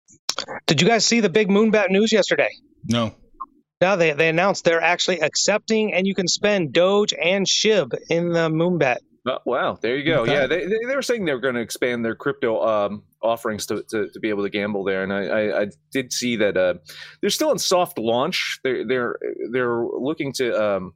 Did 0.66 0.80
you 0.80 0.88
guys 0.88 1.06
see 1.06 1.20
the 1.20 1.28
big 1.28 1.48
Moonbet 1.48 1.90
news 1.90 2.12
yesterday? 2.12 2.50
No. 2.84 3.14
No, 3.80 3.96
they, 3.96 4.12
they 4.12 4.28
announced 4.28 4.64
they're 4.64 4.82
actually 4.82 5.20
accepting 5.20 5.92
and 5.92 6.06
you 6.06 6.14
can 6.14 6.28
spend 6.28 6.72
Doge 6.72 7.12
and 7.12 7.46
SHIB 7.46 7.94
in 8.08 8.30
the 8.30 8.48
Moonbet. 8.48 8.98
Oh, 9.28 9.38
wow, 9.44 9.76
there 9.80 9.96
you 9.96 10.04
go. 10.04 10.22
Okay. 10.22 10.32
Yeah, 10.32 10.46
they, 10.46 10.66
they, 10.66 10.78
they, 10.86 10.94
were 10.94 11.02
saying 11.02 11.24
they 11.24 11.32
were 11.32 11.40
going 11.40 11.56
to 11.56 11.60
expand 11.60 12.04
their 12.04 12.14
crypto 12.14 12.62
um, 12.62 13.02
offerings 13.22 13.66
to, 13.66 13.82
to, 13.90 14.08
to, 14.08 14.20
be 14.20 14.28
able 14.28 14.44
to 14.44 14.50
gamble 14.50 14.84
there, 14.84 15.02
and 15.02 15.12
I, 15.12 15.24
I, 15.26 15.62
I 15.62 15.66
did 15.90 16.12
see 16.12 16.36
that 16.36 16.56
uh, 16.56 16.74
they're 17.20 17.30
still 17.30 17.50
in 17.50 17.58
soft 17.58 17.98
launch. 17.98 18.60
They're 18.62 18.86
they're 18.86 19.18
they're 19.50 19.84
looking 19.84 20.32
to 20.34 20.52
um, 20.64 20.94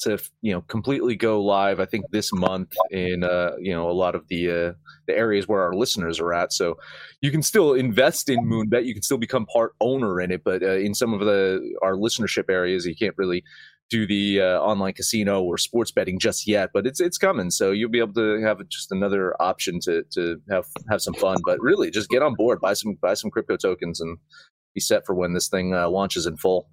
to 0.00 0.18
you 0.42 0.52
know 0.52 0.60
completely 0.62 1.16
go 1.16 1.42
live. 1.42 1.80
I 1.80 1.86
think 1.86 2.04
this 2.10 2.32
month 2.34 2.72
in 2.90 3.24
uh, 3.24 3.52
you 3.58 3.72
know 3.72 3.90
a 3.90 3.92
lot 3.92 4.14
of 4.14 4.28
the 4.28 4.50
uh, 4.50 4.72
the 5.06 5.16
areas 5.16 5.48
where 5.48 5.62
our 5.62 5.72
listeners 5.72 6.20
are 6.20 6.34
at. 6.34 6.52
So 6.52 6.76
you 7.20 7.30
can 7.30 7.42
still 7.42 7.72
invest 7.74 8.28
in 8.28 8.44
Moonbet. 8.44 8.84
You 8.84 8.92
can 8.92 9.02
still 9.02 9.18
become 9.18 9.46
part 9.46 9.72
owner 9.80 10.20
in 10.20 10.30
it, 10.30 10.44
but 10.44 10.62
uh, 10.62 10.76
in 10.76 10.94
some 10.94 11.14
of 11.14 11.20
the 11.20 11.76
our 11.82 11.94
listenership 11.94 12.50
areas, 12.50 12.86
you 12.86 12.94
can't 12.94 13.14
really 13.16 13.42
do 13.90 14.06
the 14.06 14.40
uh, 14.40 14.60
online 14.60 14.92
casino 14.92 15.42
or 15.42 15.58
sports 15.58 15.90
betting 15.90 16.18
just 16.18 16.46
yet, 16.46 16.70
but 16.72 16.86
it's 16.86 17.00
it's 17.00 17.18
coming. 17.18 17.50
So 17.50 17.70
you'll 17.70 17.90
be 17.90 18.00
able 18.00 18.14
to 18.14 18.40
have 18.42 18.66
just 18.68 18.92
another 18.92 19.34
option 19.40 19.80
to 19.80 20.04
to 20.12 20.40
have 20.50 20.66
have 20.90 21.00
some 21.00 21.14
fun. 21.14 21.38
But 21.44 21.60
really, 21.60 21.90
just 21.90 22.08
get 22.08 22.22
on 22.22 22.34
board, 22.34 22.60
buy 22.60 22.74
some 22.74 22.94
buy 23.00 23.14
some 23.14 23.30
crypto 23.30 23.56
tokens, 23.56 24.00
and 24.00 24.18
be 24.74 24.80
set 24.80 25.06
for 25.06 25.14
when 25.14 25.34
this 25.34 25.48
thing 25.48 25.74
uh, 25.74 25.88
launches 25.88 26.26
in 26.26 26.36
full. 26.36 26.68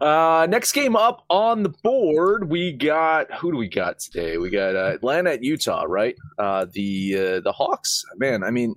Uh, 0.00 0.46
next 0.50 0.72
game 0.72 0.96
up 0.96 1.24
on 1.30 1.62
the 1.62 1.72
board, 1.82 2.50
we 2.50 2.72
got 2.72 3.32
who 3.34 3.52
do 3.52 3.56
we 3.56 3.68
got 3.68 3.98
today? 4.00 4.38
We 4.38 4.50
got 4.50 4.74
uh, 4.74 4.92
Atlanta 4.94 5.32
at 5.32 5.44
Utah, 5.44 5.84
right? 5.86 6.16
Uh, 6.38 6.66
the 6.72 7.14
uh, 7.14 7.40
the 7.40 7.52
Hawks. 7.52 8.04
Man, 8.16 8.42
I 8.42 8.50
mean, 8.50 8.74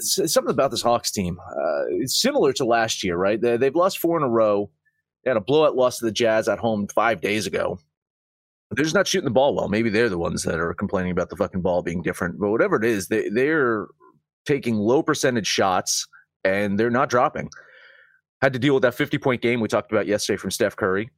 something 0.00 0.50
about 0.50 0.70
this 0.70 0.82
Hawks 0.82 1.10
team. 1.10 1.38
Uh, 1.40 1.84
it's 1.90 2.20
similar 2.20 2.52
to 2.54 2.64
last 2.64 3.02
year, 3.02 3.16
right? 3.16 3.40
They, 3.40 3.56
they've 3.56 3.74
lost 3.74 3.98
four 3.98 4.16
in 4.16 4.22
a 4.22 4.28
row. 4.28 4.70
They 5.24 5.30
had 5.30 5.36
a 5.36 5.40
blowout 5.40 5.76
loss 5.76 5.98
to 5.98 6.04
the 6.04 6.12
Jazz 6.12 6.48
at 6.48 6.58
home 6.58 6.88
five 6.88 7.20
days 7.20 7.46
ago. 7.46 7.78
They're 8.70 8.84
just 8.84 8.94
not 8.94 9.06
shooting 9.06 9.26
the 9.26 9.30
ball 9.30 9.54
well. 9.54 9.68
Maybe 9.68 9.90
they're 9.90 10.08
the 10.08 10.18
ones 10.18 10.42
that 10.44 10.58
are 10.58 10.72
complaining 10.74 11.12
about 11.12 11.28
the 11.28 11.36
fucking 11.36 11.60
ball 11.60 11.82
being 11.82 12.02
different. 12.02 12.38
But 12.38 12.50
whatever 12.50 12.76
it 12.76 12.84
is, 12.84 13.08
they 13.08 13.28
they're 13.28 13.86
taking 14.46 14.76
low 14.76 15.02
percentage 15.02 15.46
shots 15.46 16.06
and 16.44 16.80
they're 16.80 16.90
not 16.90 17.10
dropping. 17.10 17.50
Had 18.40 18.54
to 18.54 18.58
deal 18.58 18.74
with 18.74 18.82
that 18.82 18.94
50 18.94 19.18
point 19.18 19.42
game 19.42 19.60
we 19.60 19.68
talked 19.68 19.92
about 19.92 20.06
yesterday 20.06 20.38
from 20.38 20.50
Steph 20.50 20.74
Curry 20.74 21.10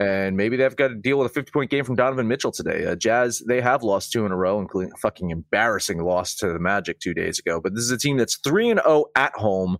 and 0.00 0.34
maybe 0.34 0.56
they've 0.56 0.74
got 0.74 0.88
to 0.88 0.94
deal 0.94 1.18
with 1.18 1.30
a 1.30 1.34
50 1.34 1.52
point 1.52 1.70
game 1.70 1.84
from 1.84 1.94
Donovan 1.94 2.26
Mitchell 2.26 2.50
today. 2.50 2.86
Uh, 2.86 2.96
Jazz, 2.96 3.42
they 3.46 3.60
have 3.60 3.82
lost 3.82 4.10
two 4.10 4.24
in 4.24 4.32
a 4.32 4.36
row, 4.36 4.58
including 4.58 4.90
a 4.94 4.98
fucking 4.98 5.28
embarrassing 5.28 6.02
loss 6.02 6.34
to 6.36 6.50
the 6.50 6.58
Magic 6.58 7.00
two 7.00 7.12
days 7.12 7.38
ago. 7.38 7.60
But 7.60 7.74
this 7.74 7.84
is 7.84 7.90
a 7.90 7.98
team 7.98 8.16
that's 8.16 8.38
3 8.38 8.70
and 8.70 8.80
0 8.82 9.04
at 9.14 9.34
home. 9.34 9.76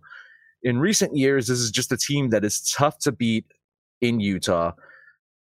In 0.61 0.77
recent 0.77 1.17
years, 1.17 1.47
this 1.47 1.57
is 1.57 1.71
just 1.71 1.91
a 1.91 1.97
team 1.97 2.29
that 2.29 2.45
is 2.45 2.61
tough 2.61 2.99
to 2.99 3.11
beat 3.11 3.45
in 3.99 4.19
Utah. 4.19 4.73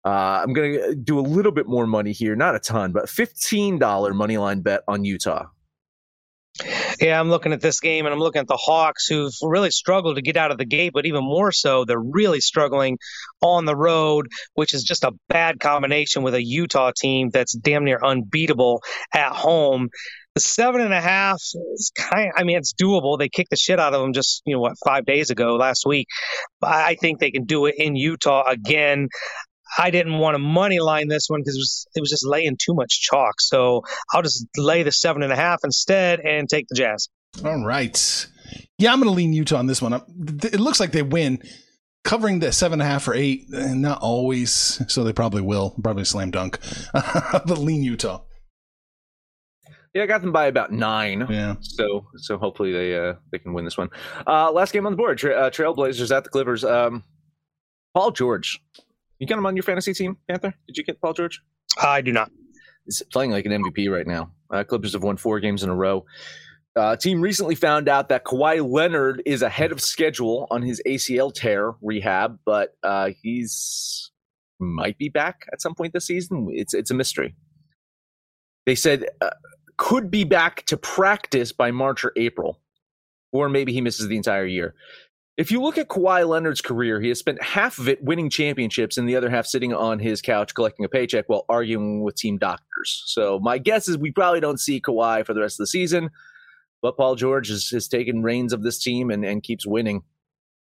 Uh, 0.06 0.42
I'm 0.44 0.54
going 0.54 0.74
to 0.74 0.96
do 0.96 1.20
a 1.20 1.22
little 1.22 1.52
bit 1.52 1.68
more 1.68 1.86
money 1.86 2.12
here, 2.12 2.36
not 2.36 2.56
a 2.56 2.60
ton, 2.60 2.92
but 2.92 3.06
$15 3.06 4.16
money 4.16 4.38
line 4.38 4.62
bet 4.62 4.82
on 4.88 5.06
Utah. 5.06 5.46
Yeah, 7.02 7.20
I'm 7.20 7.30
looking 7.30 7.52
at 7.52 7.62
this 7.62 7.80
game 7.80 8.06
and 8.06 8.14
I'm 8.14 8.20
looking 8.20 8.42
at 8.42 8.48
the 8.48 8.58
Hawks 8.58 9.08
who've 9.08 9.34
really 9.42 9.72
struggled 9.72 10.18
to 10.18 10.22
get 10.22 10.38
out 10.38 10.52
of 10.52 10.58
the 10.58 10.66
gate, 10.66 10.92
but 10.94 11.06
even 11.06 11.24
more 11.24 11.52
so, 11.52 11.84
they're 11.84 12.00
really 12.00 12.42
struggling 12.42 12.98
on 13.42 13.66
the 13.66 13.76
road, 13.76 14.28
which 14.54 14.74
is 14.74 14.84
just 14.84 15.04
a 15.04 15.12
bad 15.30 15.60
combination 15.60 16.22
with 16.22 16.36
a 16.36 16.44
Utah 16.44 16.92
team 16.96 17.30
that's 17.32 17.54
damn 17.54 17.84
near 17.86 18.00
unbeatable 18.04 18.84
at 19.14 19.32
home. 19.32 19.90
The 20.36 20.42
seven 20.42 20.82
and 20.82 20.94
a 20.94 21.02
half 21.02 21.42
is 21.74 21.92
kind. 21.96 22.32
I 22.36 22.44
mean, 22.44 22.58
it's 22.58 22.74
doable. 22.74 23.20
They 23.20 23.30
kicked 23.30 23.52
the 23.52 23.56
shit 23.56 23.80
out 23.80 23.94
of 23.94 24.02
them 24.02 24.14
just 24.14 24.42
you 24.46 24.56
know 24.56 24.62
what 24.62 24.74
five 24.84 25.06
days 25.06 25.30
ago, 25.30 25.56
last 25.56 25.86
week. 25.86 26.08
I 26.64 26.96
think 26.96 27.20
they 27.20 27.30
can 27.30 27.46
do 27.46 27.68
it 27.68 27.76
in 27.78 27.96
Utah 27.96 28.44
again. 28.48 29.10
I 29.78 29.92
didn't 29.92 30.18
want 30.18 30.36
to 30.36 30.40
money 30.40 30.80
line 30.80 31.08
this 31.08 31.28
one 31.28 31.42
because 31.42 31.56
it 31.56 31.60
was, 31.60 31.88
it 31.96 32.00
was 32.00 32.10
just 32.10 32.26
laying 32.26 32.58
too 32.58 32.74
much 32.74 33.02
chalk. 33.02 33.40
So 33.40 33.82
I'll 34.14 34.22
just 34.22 34.46
lay 34.58 34.84
the 34.84 34.92
seven 34.92 35.24
and 35.24 35.32
a 35.32 35.36
half 35.36 35.60
instead 35.64 36.20
and 36.20 36.50
take 36.50 36.68
the 36.70 36.76
Jazz. 36.76 37.10
All 37.44 37.66
right. 37.66 38.28
Yeah, 38.78 38.92
I'm 38.92 39.00
going 39.00 39.10
to 39.10 39.16
lean 39.16 39.34
Utah 39.34 39.58
on 39.58 39.68
this 39.68 39.82
one. 39.82 39.94
It 39.94 40.60
looks 40.60 40.80
like 40.80 40.92
they 40.92 41.02
win. 41.02 41.42
Covering 42.04 42.40
the 42.40 42.52
seven 42.52 42.82
and 42.82 42.88
a 42.88 42.92
half 42.92 43.08
or 43.08 43.14
eight, 43.14 43.46
eh, 43.54 43.74
not 43.74 44.02
always. 44.02 44.82
So 44.92 45.06
they 45.06 45.14
probably 45.14 45.42
will. 45.42 45.74
Probably 45.82 46.04
slam 46.04 46.32
dunk. 46.32 46.60
but 46.94 47.58
lean 47.58 47.82
Utah. 47.82 48.24
Yeah, 49.94 50.04
I 50.04 50.06
got 50.08 50.22
them 50.22 50.32
by 50.32 50.48
about 50.48 50.72
nine. 50.72 51.26
Yeah. 51.30 51.56
So 51.62 52.08
so 52.18 52.38
hopefully 52.38 52.74
they 52.74 52.98
uh 52.98 53.14
they 53.32 53.40
can 53.40 53.54
win 53.54 53.64
this 53.64 53.78
one. 53.78 53.90
Uh 54.26 54.52
last 54.52 54.74
game 54.74 54.86
on 54.86 54.92
the 54.92 54.98
board, 54.98 55.18
Tra- 55.20 55.36
uh, 55.36 55.50
Trailblazers 55.50 56.14
at 56.16 56.24
the 56.24 56.30
Clippers. 56.30 56.64
Um 56.64 57.04
Paul 57.94 58.12
George. 58.12 58.60
You 59.24 59.28
got 59.28 59.38
him 59.38 59.46
on 59.46 59.56
your 59.56 59.64
fantasy 59.64 59.94
team, 59.94 60.18
Panther? 60.28 60.54
Did 60.68 60.76
you 60.76 60.84
get 60.84 61.00
Paul 61.00 61.14
George? 61.14 61.42
I 61.82 62.02
do 62.02 62.12
not. 62.12 62.30
He's 62.84 63.02
playing 63.10 63.32
like 63.32 63.46
an 63.46 63.54
MVP 63.54 63.90
right 63.90 64.06
now. 64.06 64.34
Uh, 64.52 64.66
Clippers 64.66 64.92
have 64.92 65.04
won 65.04 65.16
four 65.16 65.40
games 65.40 65.64
in 65.64 65.70
a 65.70 65.74
row. 65.74 66.04
Uh, 66.76 66.98
team 66.98 67.22
recently 67.22 67.56
found 67.56 67.88
out 67.88 68.10
that 68.10 68.26
Kawhi 68.26 68.70
Leonard 68.70 69.24
is 69.26 69.42
ahead 69.42 69.72
of 69.72 69.80
schedule 69.80 70.46
on 70.52 70.62
his 70.62 70.82
ACL 70.86 71.34
tear 71.34 71.72
rehab, 71.82 72.38
but 72.46 72.76
uh, 72.84 73.12
he's 73.22 74.12
might 74.60 74.98
be 74.98 75.08
back 75.08 75.48
at 75.54 75.62
some 75.62 75.74
point 75.74 75.94
this 75.94 76.06
season. 76.06 76.50
It's 76.52 76.74
it's 76.74 76.92
a 76.92 76.94
mystery. 76.94 77.34
They 78.66 78.76
said 78.76 79.06
uh, 79.22 79.30
could 79.78 80.12
be 80.12 80.26
back 80.26 80.66
to 80.66 80.76
practice 80.76 81.54
by 81.54 81.72
March 81.72 82.04
or 82.04 82.12
April, 82.18 82.60
or 83.32 83.48
maybe 83.48 83.72
he 83.72 83.80
misses 83.80 84.10
the 84.10 84.18
entire 84.18 84.46
year. 84.46 84.76
If 85.36 85.52
you 85.52 85.64
look 85.64 85.80
at 85.80 85.88
Kawhi 85.88 86.28
Leonard's 86.28 86.62
career, 86.62 87.02
he 87.02 87.10
has 87.10 87.18
spent 87.18 87.42
half 87.42 87.80
of 87.80 87.90
it 87.90 88.04
winning 88.04 88.30
championships 88.30 88.98
and 88.98 89.10
the 89.10 89.16
other 89.16 89.32
half 89.32 89.48
sitting 89.48 89.74
on 89.74 89.98
his 89.98 90.22
couch 90.22 90.54
collecting 90.54 90.86
a 90.86 90.90
paycheck 90.90 91.26
while 91.28 91.46
arguing 91.50 92.04
with 92.04 92.16
team 92.16 92.38
doctors. 92.38 93.02
So 93.08 93.40
my 93.40 93.58
guess 93.58 93.88
is 93.88 93.98
we 93.98 94.12
probably 94.12 94.42
don't 94.42 94.60
see 94.60 94.80
Kawhi 94.80 95.26
for 95.26 95.34
the 95.34 95.42
rest 95.42 95.56
of 95.56 95.64
the 95.64 95.68
season, 95.68 96.12
but 96.84 96.98
Paul 96.98 97.16
George 97.16 97.50
has, 97.50 97.68
has 97.70 97.88
taken 97.88 98.22
reins 98.22 98.54
of 98.54 98.62
this 98.62 98.78
team 98.78 99.10
and, 99.10 99.26
and 99.26 99.42
keeps 99.42 99.66
winning. 99.66 100.04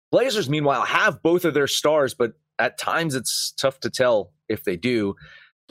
Blazers, 0.10 0.50
meanwhile, 0.50 0.84
have 0.84 1.22
both 1.22 1.44
of 1.44 1.54
their 1.54 1.68
stars, 1.68 2.14
but 2.14 2.34
at 2.58 2.78
times 2.78 3.14
it's 3.14 3.52
tough 3.58 3.82
to 3.82 3.90
tell 3.90 4.32
if 4.48 4.64
they 4.64 4.78
do. 4.78 5.16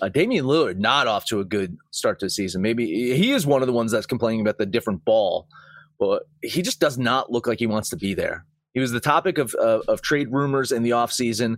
Uh, 0.02 0.10
Damian 0.10 0.44
Lillard 0.44 0.76
not 0.76 1.06
off 1.06 1.24
to 1.26 1.40
a 1.40 1.44
good 1.44 1.78
start 1.90 2.18
to 2.18 2.26
the 2.26 2.30
season. 2.30 2.60
Maybe 2.60 3.14
he 3.14 3.32
is 3.32 3.46
one 3.46 3.62
of 3.62 3.66
the 3.66 3.72
ones 3.72 3.92
that's 3.92 4.04
complaining 4.04 4.42
about 4.42 4.58
the 4.58 4.66
different 4.66 5.06
ball, 5.06 5.48
but 5.98 6.24
he 6.42 6.60
just 6.60 6.80
does 6.80 6.98
not 6.98 7.32
look 7.32 7.46
like 7.46 7.60
he 7.60 7.66
wants 7.66 7.88
to 7.88 7.96
be 7.96 8.12
there. 8.12 8.44
He 8.74 8.80
was 8.80 8.90
the 8.92 9.00
topic 9.00 9.38
of, 9.38 9.54
of, 9.54 9.82
of 9.88 10.02
trade 10.02 10.32
rumors 10.32 10.72
in 10.72 10.82
the 10.82 10.90
offseason. 10.90 11.56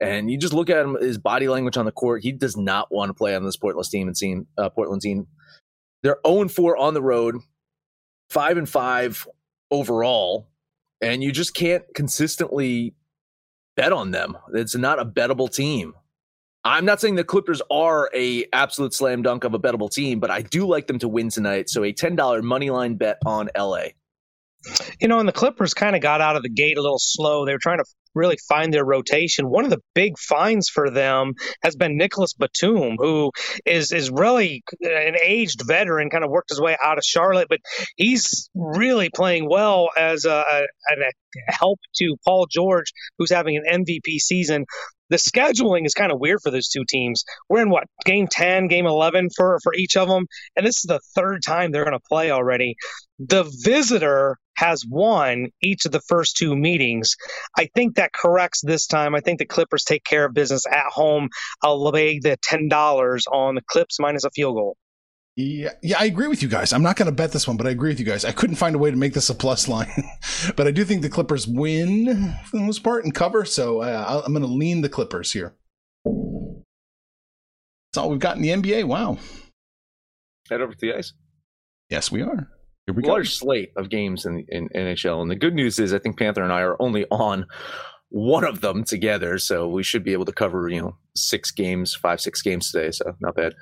And 0.00 0.30
you 0.30 0.36
just 0.36 0.52
look 0.52 0.68
at 0.68 0.84
him, 0.84 0.96
his 1.00 1.18
body 1.18 1.48
language 1.48 1.76
on 1.76 1.86
the 1.86 1.92
court. 1.92 2.22
He 2.22 2.32
does 2.32 2.56
not 2.56 2.92
want 2.92 3.08
to 3.08 3.14
play 3.14 3.34
on 3.34 3.44
this 3.44 3.56
Portland 3.56 3.88
team 3.88 4.08
and 4.08 4.16
team, 4.16 4.46
uh, 4.58 4.68
Portland 4.68 5.00
team. 5.00 5.26
They're 6.02 6.18
0 6.26 6.48
4 6.48 6.76
on 6.76 6.94
the 6.94 7.02
road, 7.02 7.36
5 8.30 8.56
and 8.58 8.68
5 8.68 9.28
overall. 9.70 10.48
And 11.00 11.22
you 11.22 11.32
just 11.32 11.54
can't 11.54 11.84
consistently 11.94 12.94
bet 13.76 13.92
on 13.92 14.10
them. 14.10 14.36
It's 14.52 14.76
not 14.76 15.00
a 15.00 15.04
bettable 15.04 15.52
team. 15.52 15.94
I'm 16.64 16.84
not 16.84 17.00
saying 17.00 17.16
the 17.16 17.24
Clippers 17.24 17.60
are 17.70 18.08
a 18.14 18.44
absolute 18.52 18.94
slam 18.94 19.22
dunk 19.22 19.42
of 19.42 19.54
a 19.54 19.58
bettable 19.58 19.90
team, 19.90 20.20
but 20.20 20.30
I 20.30 20.42
do 20.42 20.66
like 20.66 20.86
them 20.86 20.98
to 21.00 21.08
win 21.08 21.28
tonight. 21.28 21.68
So 21.68 21.82
a 21.82 21.92
$10 21.92 22.42
money 22.42 22.70
line 22.70 22.94
bet 22.94 23.18
on 23.26 23.50
LA. 23.56 23.86
You 25.00 25.08
know, 25.08 25.18
and 25.18 25.28
the 25.28 25.32
Clippers 25.32 25.74
kind 25.74 25.96
of 25.96 26.02
got 26.02 26.20
out 26.20 26.36
of 26.36 26.42
the 26.42 26.48
gate 26.48 26.78
a 26.78 26.82
little 26.82 26.98
slow. 27.00 27.44
They 27.44 27.52
were 27.52 27.58
trying 27.58 27.78
to 27.78 27.84
really 28.14 28.36
find 28.48 28.72
their 28.72 28.84
rotation. 28.84 29.48
One 29.48 29.64
of 29.64 29.70
the 29.70 29.80
big 29.94 30.18
finds 30.18 30.68
for 30.68 30.90
them 30.90 31.34
has 31.62 31.76
been 31.76 31.96
Nicolas 31.96 32.34
Batum, 32.34 32.96
who 32.98 33.30
is 33.64 33.92
is 33.92 34.10
really 34.10 34.62
an 34.80 35.16
aged 35.22 35.62
veteran, 35.66 36.10
kind 36.10 36.24
of 36.24 36.30
worked 36.30 36.50
his 36.50 36.60
way 36.60 36.76
out 36.82 36.98
of 36.98 37.04
Charlotte, 37.04 37.48
but 37.48 37.60
he's 37.96 38.50
really 38.54 39.10
playing 39.14 39.48
well 39.48 39.90
as 39.96 40.24
a, 40.24 40.44
a, 40.50 40.62
a 40.90 41.12
help 41.48 41.78
to 41.96 42.16
Paul 42.24 42.46
George, 42.50 42.92
who's 43.18 43.30
having 43.30 43.56
an 43.56 43.84
MVP 43.84 44.18
season 44.18 44.66
the 45.12 45.18
scheduling 45.18 45.84
is 45.84 45.92
kind 45.92 46.10
of 46.10 46.18
weird 46.18 46.40
for 46.42 46.50
those 46.50 46.68
two 46.68 46.84
teams. 46.88 47.24
We're 47.48 47.60
in 47.60 47.68
what 47.68 47.84
game 48.06 48.26
10, 48.28 48.68
game 48.68 48.86
11 48.86 49.28
for 49.36 49.58
for 49.62 49.74
each 49.74 49.94
of 49.94 50.08
them, 50.08 50.26
and 50.56 50.66
this 50.66 50.78
is 50.78 50.84
the 50.88 51.00
third 51.14 51.42
time 51.46 51.70
they're 51.70 51.84
going 51.84 51.92
to 51.92 52.08
play 52.08 52.30
already. 52.30 52.76
The 53.18 53.44
visitor 53.62 54.38
has 54.56 54.84
won 54.88 55.48
each 55.62 55.84
of 55.84 55.92
the 55.92 56.00
first 56.08 56.36
two 56.36 56.56
meetings. 56.56 57.14
I 57.56 57.68
think 57.74 57.96
that 57.96 58.01
corrects 58.12 58.60
this 58.62 58.86
time. 58.86 59.14
I 59.14 59.20
think 59.20 59.38
the 59.38 59.46
Clippers 59.46 59.84
take 59.84 60.04
care 60.04 60.24
of 60.24 60.34
business 60.34 60.66
at 60.66 60.86
home. 60.86 61.28
I'll 61.62 61.82
lay 61.90 62.18
the 62.18 62.36
ten 62.42 62.68
dollars 62.68 63.24
on 63.30 63.54
the 63.54 63.62
Clips 63.62 63.98
minus 64.00 64.24
a 64.24 64.30
field 64.30 64.56
goal. 64.56 64.76
Yeah, 65.36 65.70
yeah, 65.82 65.96
I 65.98 66.04
agree 66.04 66.28
with 66.28 66.42
you 66.42 66.48
guys. 66.48 66.74
I'm 66.74 66.82
not 66.82 66.96
going 66.96 67.06
to 67.06 67.12
bet 67.12 67.32
this 67.32 67.48
one, 67.48 67.56
but 67.56 67.66
I 67.66 67.70
agree 67.70 67.88
with 67.88 67.98
you 67.98 68.04
guys. 68.04 68.24
I 68.24 68.32
couldn't 68.32 68.56
find 68.56 68.74
a 68.74 68.78
way 68.78 68.90
to 68.90 68.96
make 68.98 69.14
this 69.14 69.30
a 69.30 69.34
plus 69.34 69.66
line, 69.66 69.90
but 70.56 70.66
I 70.66 70.70
do 70.72 70.84
think 70.84 71.00
the 71.00 71.08
Clippers 71.08 71.46
win 71.46 72.34
for 72.44 72.58
the 72.58 72.62
most 72.62 72.80
part 72.80 73.04
and 73.04 73.14
cover. 73.14 73.46
So 73.46 73.80
uh, 73.80 74.22
I'm 74.26 74.34
going 74.34 74.42
to 74.42 74.52
lean 74.52 74.82
the 74.82 74.90
Clippers 74.90 75.32
here. 75.32 75.54
That's 76.04 77.96
all 77.96 78.10
we've 78.10 78.18
got 78.18 78.36
in 78.36 78.42
the 78.42 78.50
NBA. 78.50 78.84
Wow. 78.84 79.16
Head 80.50 80.60
over 80.60 80.74
to 80.74 80.78
the 80.78 80.94
ice. 80.98 81.14
Yes, 81.88 82.12
we 82.12 82.20
are. 82.20 82.51
Large 82.88 83.28
go. 83.28 83.46
slate 83.46 83.72
of 83.76 83.88
games 83.90 84.26
in, 84.26 84.44
in 84.48 84.68
NHL, 84.70 85.22
and 85.22 85.30
the 85.30 85.36
good 85.36 85.54
news 85.54 85.78
is 85.78 85.94
I 85.94 85.98
think 85.98 86.18
Panther 86.18 86.42
and 86.42 86.52
I 86.52 86.62
are 86.62 86.80
only 86.80 87.06
on 87.10 87.46
one 88.08 88.44
of 88.44 88.60
them 88.60 88.84
together, 88.84 89.38
so 89.38 89.68
we 89.68 89.82
should 89.82 90.04
be 90.04 90.12
able 90.12 90.24
to 90.24 90.32
cover 90.32 90.68
you 90.68 90.80
know 90.80 90.96
six 91.16 91.50
games, 91.50 91.94
five 91.94 92.20
six 92.20 92.42
games 92.42 92.70
today. 92.70 92.90
So 92.90 93.14
not 93.20 93.36
bad 93.36 93.54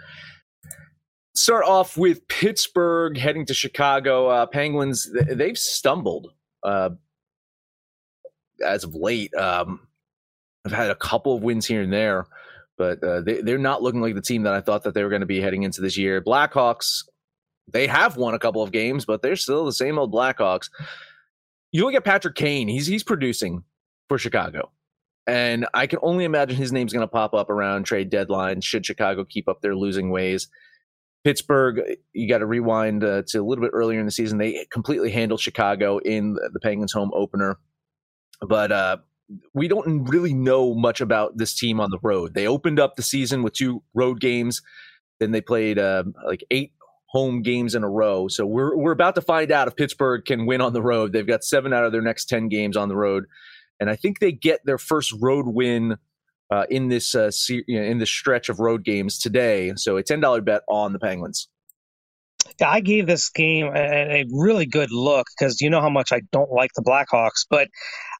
start 1.35 1.64
off 1.64 1.96
with 1.96 2.26
Pittsburgh 2.28 3.16
heading 3.16 3.46
to 3.46 3.54
Chicago. 3.54 4.28
Uh, 4.28 4.46
Penguins, 4.46 5.11
they've 5.12 5.59
stumbled 5.59 6.28
uh, 6.62 6.90
as 8.64 8.85
of 8.85 8.94
late. 8.94 9.35
Um, 9.35 9.87
I've 10.64 10.72
had 10.72 10.90
a 10.90 10.94
couple 10.94 11.35
of 11.35 11.42
wins 11.42 11.66
here 11.66 11.83
and 11.83 11.92
there, 11.92 12.26
but 12.76 13.02
uh, 13.02 13.22
they, 13.22 13.40
they're 13.40 13.59
not 13.59 13.83
looking 13.83 14.02
like 14.02 14.14
the 14.14 14.20
team 14.20 14.42
that 14.42 14.54
I 14.54 14.61
thought 14.61 14.85
that 14.85 14.94
they 14.94 15.02
were 15.02 15.09
going 15.09 15.20
to 15.20 15.26
be 15.26 15.40
heading 15.40 15.62
into 15.62 15.80
this 15.80 15.96
year. 15.96 16.20
Blackhawks, 16.20 17.04
they 17.72 17.87
have 17.87 18.16
won 18.16 18.35
a 18.35 18.38
couple 18.38 18.62
of 18.62 18.72
games, 18.72 19.04
but 19.04 19.22
they're 19.22 19.37
still 19.37 19.64
the 19.64 19.72
same 19.72 19.98
old 19.98 20.12
Blackhawks. 20.12 20.70
You 21.72 21.85
look 21.85 21.94
at 21.94 22.04
Patrick 22.04 22.35
Kane; 22.35 22.68
he's 22.68 22.87
he's 22.87 23.04
producing 23.04 23.64
for 24.09 24.18
Chicago. 24.18 24.70
And 25.26 25.66
I 25.74 25.87
can 25.87 26.00
only 26.02 26.24
imagine 26.24 26.56
his 26.56 26.72
name's 26.72 26.92
going 26.92 27.06
to 27.06 27.09
pop 27.09 27.35
up 27.35 27.50
around 27.50 27.85
trade 27.85 28.11
deadline 28.11 28.61
should 28.62 28.85
Chicago 28.85 29.24
keep 29.24 29.48
up 29.48 29.61
their 29.61 29.76
losing 29.76 30.11
ways. 30.11 30.48
Pittsburgh, 31.22 31.83
you 32.12 32.28
got 32.28 32.38
to 32.38 32.46
rewind 32.46 33.04
uh, 33.04 33.22
to 33.28 33.38
a 33.38 33.44
little 33.44 33.62
bit 33.62 33.72
earlier 33.74 34.00
in 34.00 34.06
the 34.06 34.12
season. 34.12 34.38
They 34.38 34.66
completely 34.72 35.11
handled 35.11 35.40
Chicago 35.40 35.98
in 35.98 36.35
the 36.35 36.61
Penguins' 36.61 36.92
home 36.92 37.11
opener, 37.14 37.59
but 38.40 38.72
uh, 38.72 38.96
we 39.52 39.68
don't 39.68 40.04
really 40.04 40.33
know 40.33 40.74
much 40.74 41.00
about 41.00 41.37
this 41.37 41.54
team 41.54 41.78
on 41.78 41.90
the 41.90 41.98
road. 42.02 42.35
They 42.35 42.46
opened 42.46 42.80
up 42.80 42.96
the 42.96 43.02
season 43.02 43.42
with 43.42 43.52
two 43.52 43.83
road 43.94 44.18
games, 44.18 44.62
then 45.20 45.30
they 45.30 45.42
played 45.42 45.78
uh, 45.78 46.04
like 46.26 46.42
eight 46.50 46.72
home 47.11 47.42
games 47.42 47.75
in 47.75 47.83
a 47.83 47.90
row. 47.90 48.29
So 48.29 48.46
we're 48.46 48.77
we're 48.77 48.92
about 48.92 49.16
to 49.16 49.20
find 49.20 49.51
out 49.51 49.68
if 49.68 49.77
Pittsburgh 49.77 50.25
can 50.25 50.46
win 50.46 50.61
on 50.61 50.73
the 50.73 50.83
road. 50.83 51.12
They've 51.12 51.27
got 51.27 51.44
seven 51.44 51.73
out 51.73 51.85
of 51.85 51.92
their 51.92 52.03
next 52.03 52.27
ten 52.27 52.49
games 52.49 52.77
on 52.77 52.88
the 52.88 52.96
road, 52.96 53.25
and 53.81 53.90
I 53.90 53.96
think 53.96 54.20
they 54.20 54.33
get 54.33 54.61
their 54.64 54.79
first 54.79 55.12
road 55.20 55.46
win 55.49 55.96
uh, 56.51 56.66
in 56.70 56.88
this 56.88 57.14
uh, 57.14 57.31
in 57.68 57.99
this 57.99 58.11
stretch 58.11 58.49
of 58.49 58.61
road 58.61 58.85
games 58.85 59.18
today. 59.18 59.73
So 59.77 59.96
a 59.96 60.03
ten 60.03 60.20
dollar 60.20 60.40
bet 60.40 60.62
on 60.68 60.92
the 60.92 60.99
Penguins. 60.99 61.49
Yeah, 62.58 62.70
I 62.70 62.80
gave 62.80 63.06
this 63.06 63.30
game 63.30 63.66
a, 63.66 64.22
a 64.22 64.24
really 64.32 64.66
good 64.66 64.90
look 64.90 65.26
because 65.38 65.60
you 65.60 65.70
know 65.70 65.80
how 65.80 65.90
much 65.90 66.12
I 66.12 66.22
don't 66.32 66.50
like 66.50 66.70
the 66.74 66.82
Blackhawks, 66.82 67.46
but 67.48 67.68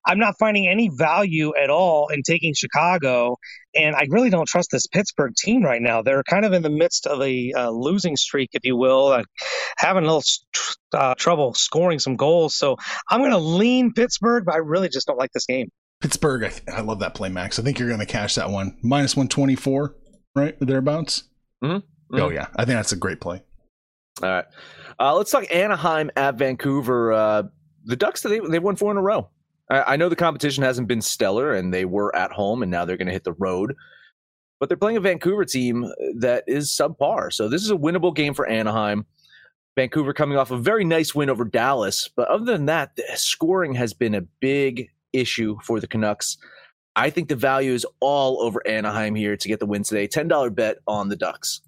I'm 0.07 0.19
not 0.19 0.35
finding 0.39 0.67
any 0.67 0.89
value 0.89 1.53
at 1.57 1.71
all 1.71 2.09
in 2.09 2.23
taking 2.23 2.55
Chicago, 2.55 3.37
and 3.75 3.95
I 3.95 4.07
really 4.09 4.31
don't 4.31 4.49
trust 4.49 4.71
this 4.71 4.87
Pittsburgh 4.87 5.35
team 5.37 5.63
right 5.63 5.83
now. 5.83 6.03
They're 6.03 6.23
kind 6.23 6.45
of 6.45 6.53
in 6.53 6.63
the 6.63 6.71
midst 6.71 7.07
of 7.07 7.21
a 7.21 7.53
uh, 7.53 7.71
losing 7.71 8.17
streak, 8.17 8.51
if 8.53 8.65
you 8.65 8.77
will, 8.77 9.09
uh, 9.09 9.23
having 9.77 10.05
a 10.05 10.07
little 10.07 10.23
uh, 10.95 11.15
trouble 11.17 11.55
scoring 11.55 11.99
some 11.99 12.17
goals. 12.17 12.57
So 12.57 12.77
I'm 13.11 13.21
going 13.21 13.33
to 13.33 13.39
lean 13.39 13.93
Pittsburgh, 13.93 14.45
but 14.47 14.55
I 14.55 14.59
really 14.59 14.89
just 14.89 15.07
don't 15.07 15.19
like 15.19 15.33
this 15.33 15.47
game. 15.47 15.69
Pittsburgh, 16.01 16.45
I, 16.45 16.49
th- 16.49 16.63
I 16.69 16.81
love 16.81 17.01
that 17.01 17.15
play, 17.15 17.29
Max. 17.29 17.59
I 17.59 17.63
think 17.63 17.79
you're 17.79 17.89
going 17.89 18.01
to 18.01 18.07
cash 18.07 18.37
that 18.37 18.51
one. 18.51 18.79
Minus 18.83 19.17
124, 19.17 19.95
right? 20.35 20.57
Thereabouts? 20.59 21.25
Mm-hmm. 21.63 22.19
Oh, 22.19 22.31
yeah. 22.31 22.47
I 22.57 22.65
think 22.65 22.77
that's 22.77 22.93
a 22.93 22.97
great 22.97 23.21
play. 23.21 23.43
All 24.23 24.29
right. 24.29 24.45
Uh, 24.99 25.15
let's 25.17 25.31
talk 25.31 25.45
Anaheim 25.53 26.11
at 26.17 26.35
Vancouver. 26.35 27.13
Uh, 27.13 27.43
the 27.85 27.97
Ducks, 27.97 28.23
they, 28.23 28.41
they've 28.41 28.63
won 28.63 28.77
four 28.77 28.91
in 28.91 28.97
a 28.97 29.03
row. 29.03 29.29
I, 29.71 29.95
I 29.95 29.97
know 29.97 30.09
the 30.09 30.17
competition 30.17 30.63
hasn't 30.63 30.89
been 30.89 31.01
stellar 31.01 31.55
and 31.55 31.73
they 31.73 31.85
were 31.85 32.15
at 32.15 32.33
home 32.33 32.63
and 32.63 32.71
now 32.71 32.85
they're 32.85 32.97
going 32.97 33.07
to 33.07 33.13
hit 33.13 33.25
the 33.25 33.33
road. 33.33 33.75
But 34.59 34.69
they're 34.69 34.77
playing 34.77 34.99
a 34.99 35.01
Vancouver 35.01 35.47
team 35.47 35.91
that 36.19 36.45
is 36.47 36.69
subpar. 36.71 37.33
So 37.33 37.49
this 37.49 37.63
is 37.63 37.71
a 37.71 37.77
winnable 37.77 38.15
game 38.15 38.35
for 38.35 38.47
Anaheim. 38.47 39.07
Vancouver 39.75 40.13
coming 40.13 40.37
off 40.37 40.51
a 40.51 40.59
very 40.59 40.85
nice 40.85 41.15
win 41.15 41.31
over 41.31 41.45
Dallas. 41.45 42.09
But 42.15 42.29
other 42.29 42.45
than 42.45 42.67
that, 42.67 42.97
the 42.97 43.05
scoring 43.15 43.73
has 43.75 43.95
been 43.95 44.15
a 44.15 44.21
big 44.21 44.91
issue 45.15 45.57
for 45.63 45.81
the 45.81 45.87
Canucks. 45.87 46.37
I 46.97 47.09
think 47.09 47.29
the 47.29 47.37
value 47.37 47.73
is 47.73 47.87
all 48.01 48.43
over 48.43 48.67
Anaheim 48.67 49.15
here 49.15 49.37
to 49.37 49.49
get 49.49 49.61
the 49.61 49.67
win 49.67 49.83
today. 49.83 50.07
$10 50.07 50.55
bet 50.55 50.79
on 50.87 51.09
the 51.09 51.17
Ducks. 51.17 51.63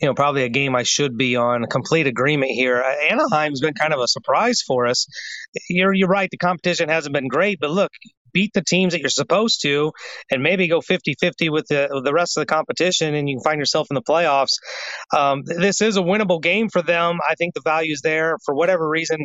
You 0.00 0.08
know, 0.08 0.14
probably 0.14 0.44
a 0.44 0.48
game 0.48 0.74
I 0.74 0.82
should 0.82 1.16
be 1.16 1.36
on. 1.36 1.64
Complete 1.66 2.06
agreement 2.06 2.52
here. 2.52 2.82
Uh, 2.82 3.12
Anaheim's 3.12 3.60
been 3.60 3.74
kind 3.74 3.92
of 3.92 4.00
a 4.00 4.08
surprise 4.08 4.62
for 4.66 4.86
us. 4.86 5.06
You're 5.68 5.92
you're 5.92 6.08
right. 6.08 6.28
The 6.30 6.38
competition 6.38 6.88
hasn't 6.88 7.12
been 7.14 7.28
great, 7.28 7.58
but 7.60 7.70
look, 7.70 7.90
beat 8.32 8.52
the 8.54 8.62
teams 8.62 8.92
that 8.92 9.00
you're 9.00 9.08
supposed 9.08 9.62
to 9.62 9.92
and 10.30 10.42
maybe 10.42 10.68
go 10.68 10.80
50-50 10.80 11.50
with 11.50 11.66
the 11.68 11.88
with 11.90 12.04
the 12.04 12.12
rest 12.12 12.36
of 12.36 12.42
the 12.42 12.46
competition 12.46 13.14
and 13.14 13.28
you 13.28 13.36
can 13.36 13.42
find 13.42 13.58
yourself 13.58 13.88
in 13.90 13.94
the 13.94 14.02
playoffs 14.02 14.52
um, 15.16 15.42
this 15.44 15.80
is 15.80 15.96
a 15.96 16.00
winnable 16.00 16.40
game 16.42 16.68
for 16.68 16.82
them 16.82 17.18
i 17.28 17.34
think 17.36 17.54
the 17.54 17.62
value's 17.64 18.02
there 18.02 18.36
for 18.44 18.54
whatever 18.54 18.86
reason 18.86 19.16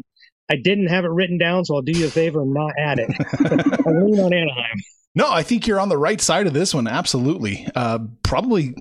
i 0.50 0.56
didn't 0.56 0.88
have 0.88 1.04
it 1.04 1.12
written 1.12 1.38
down 1.38 1.66
so 1.66 1.76
i'll 1.76 1.82
do 1.82 1.92
you 1.92 2.08
a 2.08 2.10
favor 2.10 2.42
and 2.42 2.54
not 2.54 2.72
add 2.80 3.00
it 3.00 3.10
i 3.86 3.90
lean 3.90 4.20
on 4.20 4.34
anaheim 4.34 4.78
No, 5.16 5.30
I 5.30 5.44
think 5.44 5.68
you're 5.68 5.80
on 5.80 5.90
the 5.90 5.98
right 5.98 6.20
side 6.20 6.48
of 6.48 6.54
this 6.54 6.74
one. 6.74 6.88
Absolutely. 6.88 7.68
Uh, 7.76 8.00
probably 8.24 8.74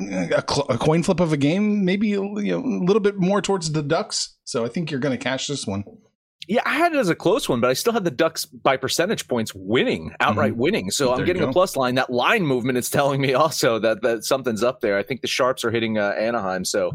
a, 0.00 0.44
cl- 0.48 0.66
a 0.68 0.78
coin 0.78 1.02
flip 1.02 1.20
of 1.20 1.32
a 1.32 1.36
game, 1.36 1.84
maybe 1.84 2.08
you 2.08 2.22
know, 2.22 2.58
a 2.58 2.84
little 2.84 3.00
bit 3.00 3.16
more 3.18 3.40
towards 3.42 3.72
the 3.72 3.82
Ducks. 3.82 4.36
So 4.44 4.64
I 4.64 4.68
think 4.68 4.90
you're 4.90 5.00
going 5.00 5.16
to 5.16 5.22
cash 5.22 5.46
this 5.46 5.66
one. 5.66 5.84
Yeah, 6.48 6.62
I 6.64 6.74
had 6.74 6.92
it 6.94 6.98
as 6.98 7.08
a 7.10 7.14
close 7.14 7.48
one, 7.48 7.60
but 7.60 7.70
I 7.70 7.74
still 7.74 7.92
had 7.92 8.02
the 8.04 8.10
Ducks 8.10 8.44
by 8.44 8.76
percentage 8.76 9.28
points 9.28 9.52
winning, 9.54 10.12
outright 10.20 10.52
Mm-hmm. 10.52 10.60
winning. 10.60 10.90
So 10.90 11.06
There 11.08 11.16
I'm 11.16 11.24
getting 11.24 11.42
a 11.42 11.52
plus 11.52 11.76
line. 11.76 11.94
That 11.94 12.10
line 12.10 12.44
movement 12.46 12.76
is 12.78 12.90
telling 12.90 13.20
me 13.20 13.34
also 13.34 13.78
that 13.78 14.02
that 14.02 14.24
something's 14.24 14.62
up 14.64 14.80
there. 14.80 14.98
I 14.98 15.02
think 15.02 15.20
the 15.20 15.28
sharps 15.28 15.64
are 15.64 15.70
hitting 15.70 15.98
uh, 15.98 16.08
Anaheim, 16.18 16.64
so 16.64 16.90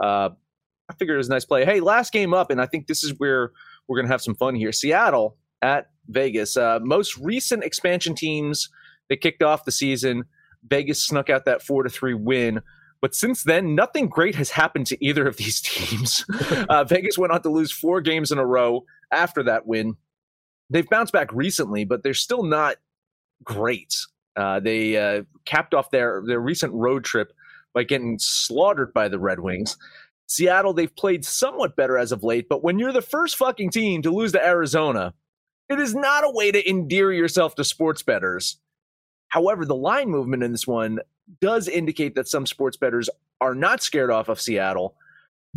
uh, 0.00 0.28
I 0.88 0.92
figured 0.98 1.14
it 1.14 1.18
was 1.18 1.28
a 1.28 1.32
nice 1.32 1.44
play. 1.44 1.64
Hey, 1.64 1.80
last 1.80 2.12
game 2.12 2.34
up, 2.34 2.50
and 2.50 2.60
I 2.60 2.66
think 2.66 2.86
this 2.86 3.02
is 3.02 3.14
where 3.18 3.50
we're 3.88 3.96
gonna 3.96 4.12
have 4.12 4.22
some 4.22 4.34
fun 4.36 4.54
here. 4.54 4.70
Seattle 4.70 5.38
at 5.62 5.90
Vegas. 6.08 6.56
Uh, 6.56 6.78
most 6.82 7.16
recent 7.18 7.64
expansion 7.64 8.14
teams 8.14 8.68
that 9.08 9.16
kicked 9.22 9.42
off 9.42 9.64
the 9.64 9.72
season, 9.72 10.24
Vegas 10.68 11.02
snuck 11.02 11.30
out 11.30 11.44
that 11.44 11.62
four 11.62 11.82
to 11.82 11.90
three 11.90 12.14
win. 12.14 12.60
But 13.00 13.14
since 13.14 13.42
then, 13.42 13.74
nothing 13.74 14.08
great 14.08 14.34
has 14.36 14.50
happened 14.50 14.86
to 14.86 15.04
either 15.04 15.26
of 15.26 15.36
these 15.38 15.60
teams. 15.60 16.24
uh, 16.68 16.84
Vegas 16.84 17.18
went 17.18 17.32
on 17.32 17.42
to 17.42 17.50
lose 17.50 17.72
four 17.72 18.00
games 18.00 18.32
in 18.32 18.38
a 18.38 18.46
row 18.46 18.84
after 19.10 19.42
that 19.44 19.66
win. 19.66 19.96
They've 20.70 20.88
bounced 20.88 21.12
back 21.12 21.32
recently, 21.32 21.84
but 21.84 22.02
they're 22.02 22.14
still 22.14 22.42
not 22.42 22.76
great. 23.44 23.94
Uh, 24.36 24.60
they 24.60 24.96
uh, 24.96 25.22
capped 25.44 25.74
off 25.74 25.90
their 25.90 26.22
their 26.26 26.40
recent 26.40 26.72
road 26.72 27.04
trip 27.04 27.32
by 27.72 27.82
getting 27.82 28.18
slaughtered 28.18 28.92
by 28.92 29.08
the 29.08 29.18
Red 29.18 29.40
Wings. 29.40 29.76
Seattle, 30.26 30.72
they've 30.72 30.94
played 30.96 31.24
somewhat 31.24 31.76
better 31.76 31.98
as 31.98 32.10
of 32.10 32.24
late, 32.24 32.48
but 32.48 32.64
when 32.64 32.78
you're 32.78 32.92
the 32.92 33.02
first 33.02 33.36
fucking 33.36 33.70
team 33.70 34.00
to 34.02 34.10
lose 34.10 34.32
to 34.32 34.44
Arizona, 34.44 35.12
it 35.68 35.78
is 35.78 35.94
not 35.94 36.24
a 36.24 36.30
way 36.30 36.50
to 36.50 36.68
endear 36.68 37.12
yourself 37.12 37.54
to 37.56 37.64
sports 37.64 38.02
betters. 38.02 38.58
However, 39.34 39.64
the 39.64 39.74
line 39.74 40.10
movement 40.10 40.44
in 40.44 40.52
this 40.52 40.64
one 40.64 41.00
does 41.40 41.66
indicate 41.66 42.14
that 42.14 42.28
some 42.28 42.46
sports 42.46 42.76
betters 42.76 43.10
are 43.40 43.52
not 43.52 43.82
scared 43.82 44.12
off 44.12 44.28
of 44.28 44.40
Seattle. 44.40 44.94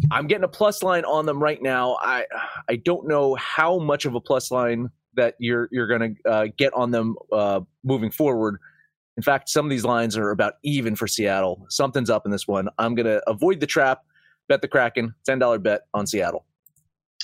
I'm 0.09 0.25
getting 0.25 0.45
a 0.45 0.47
plus 0.47 0.81
line 0.81 1.05
on 1.05 1.27
them 1.27 1.39
right 1.39 1.61
now. 1.61 1.95
I 2.01 2.25
I 2.67 2.77
don't 2.77 3.07
know 3.07 3.35
how 3.35 3.77
much 3.77 4.05
of 4.05 4.15
a 4.15 4.19
plus 4.19 4.49
line 4.49 4.89
that 5.13 5.35
you're 5.37 5.69
you're 5.71 5.85
going 5.85 6.15
to 6.15 6.27
uh, 6.27 6.47
get 6.57 6.73
on 6.73 6.89
them 6.89 7.17
uh, 7.31 7.59
moving 7.83 8.09
forward. 8.09 8.57
In 9.15 9.21
fact, 9.21 9.47
some 9.47 9.67
of 9.67 9.69
these 9.69 9.85
lines 9.85 10.17
are 10.17 10.31
about 10.31 10.55
even 10.63 10.95
for 10.95 11.07
Seattle. 11.07 11.63
Something's 11.69 12.09
up 12.09 12.25
in 12.25 12.31
this 12.31 12.47
one. 12.47 12.69
I'm 12.79 12.95
going 12.95 13.05
to 13.05 13.21
avoid 13.29 13.59
the 13.59 13.67
trap, 13.67 14.01
bet 14.49 14.63
the 14.63 14.67
Kraken, 14.67 15.13
ten 15.23 15.37
dollar 15.37 15.59
bet 15.59 15.81
on 15.93 16.07
Seattle. 16.07 16.46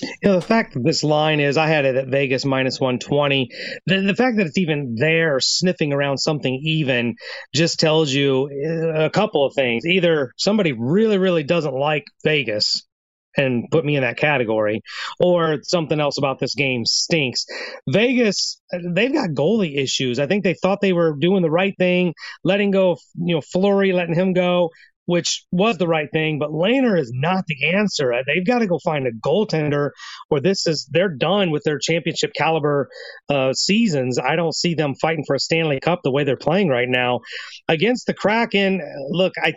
You 0.00 0.08
know, 0.24 0.34
the 0.34 0.46
fact 0.46 0.74
that 0.74 0.82
this 0.82 1.04
line 1.04 1.38
is, 1.38 1.56
I 1.56 1.68
had 1.68 1.84
it 1.84 1.94
at 1.94 2.08
Vegas 2.08 2.44
minus 2.44 2.80
120. 2.80 3.48
The, 3.86 4.00
the 4.00 4.14
fact 4.14 4.38
that 4.38 4.46
it's 4.46 4.58
even 4.58 4.96
there 4.98 5.38
sniffing 5.40 5.92
around 5.92 6.18
something 6.18 6.60
even 6.64 7.14
just 7.54 7.78
tells 7.78 8.12
you 8.12 8.50
uh, 8.66 9.04
a 9.04 9.10
couple 9.10 9.46
of 9.46 9.54
things. 9.54 9.86
Either 9.86 10.32
somebody 10.36 10.72
really, 10.72 11.18
really 11.18 11.44
doesn't 11.44 11.74
like 11.74 12.04
Vegas 12.24 12.82
and 13.36 13.64
put 13.70 13.84
me 13.84 13.96
in 13.96 14.02
that 14.02 14.16
category, 14.16 14.80
or 15.18 15.58
something 15.62 15.98
else 15.98 16.18
about 16.18 16.38
this 16.38 16.54
game 16.54 16.84
stinks. 16.84 17.46
Vegas, 17.88 18.60
they've 18.92 19.12
got 19.12 19.30
goalie 19.30 19.76
issues. 19.76 20.20
I 20.20 20.28
think 20.28 20.44
they 20.44 20.54
thought 20.54 20.80
they 20.80 20.92
were 20.92 21.16
doing 21.18 21.42
the 21.42 21.50
right 21.50 21.74
thing, 21.76 22.14
letting 22.44 22.70
go, 22.70 22.92
of, 22.92 23.00
you 23.16 23.34
know, 23.34 23.40
Fleury, 23.40 23.92
letting 23.92 24.14
him 24.14 24.34
go 24.34 24.70
which 25.06 25.44
was 25.52 25.78
the 25.78 25.88
right 25.88 26.08
thing, 26.12 26.38
but 26.38 26.50
Lehner 26.50 26.98
is 26.98 27.12
not 27.14 27.44
the 27.46 27.72
answer. 27.72 28.12
They've 28.26 28.46
got 28.46 28.60
to 28.60 28.66
go 28.66 28.78
find 28.84 29.06
a 29.06 29.12
goaltender, 29.12 29.90
or 30.30 30.40
this 30.40 30.66
is 30.66 30.88
they're 30.90 31.08
done 31.08 31.50
with 31.50 31.62
their 31.64 31.78
championship 31.78 32.32
caliber 32.36 32.88
uh, 33.28 33.52
seasons. 33.52 34.18
I 34.18 34.36
don't 34.36 34.54
see 34.54 34.74
them 34.74 34.94
fighting 35.00 35.24
for 35.26 35.36
a 35.36 35.40
Stanley 35.40 35.80
Cup 35.80 36.00
the 36.02 36.10
way 36.10 36.24
they're 36.24 36.36
playing 36.36 36.68
right 36.68 36.88
now 36.88 37.20
against 37.68 38.06
the 38.06 38.14
Kraken. 38.14 38.80
Look, 39.10 39.34
I 39.42 39.54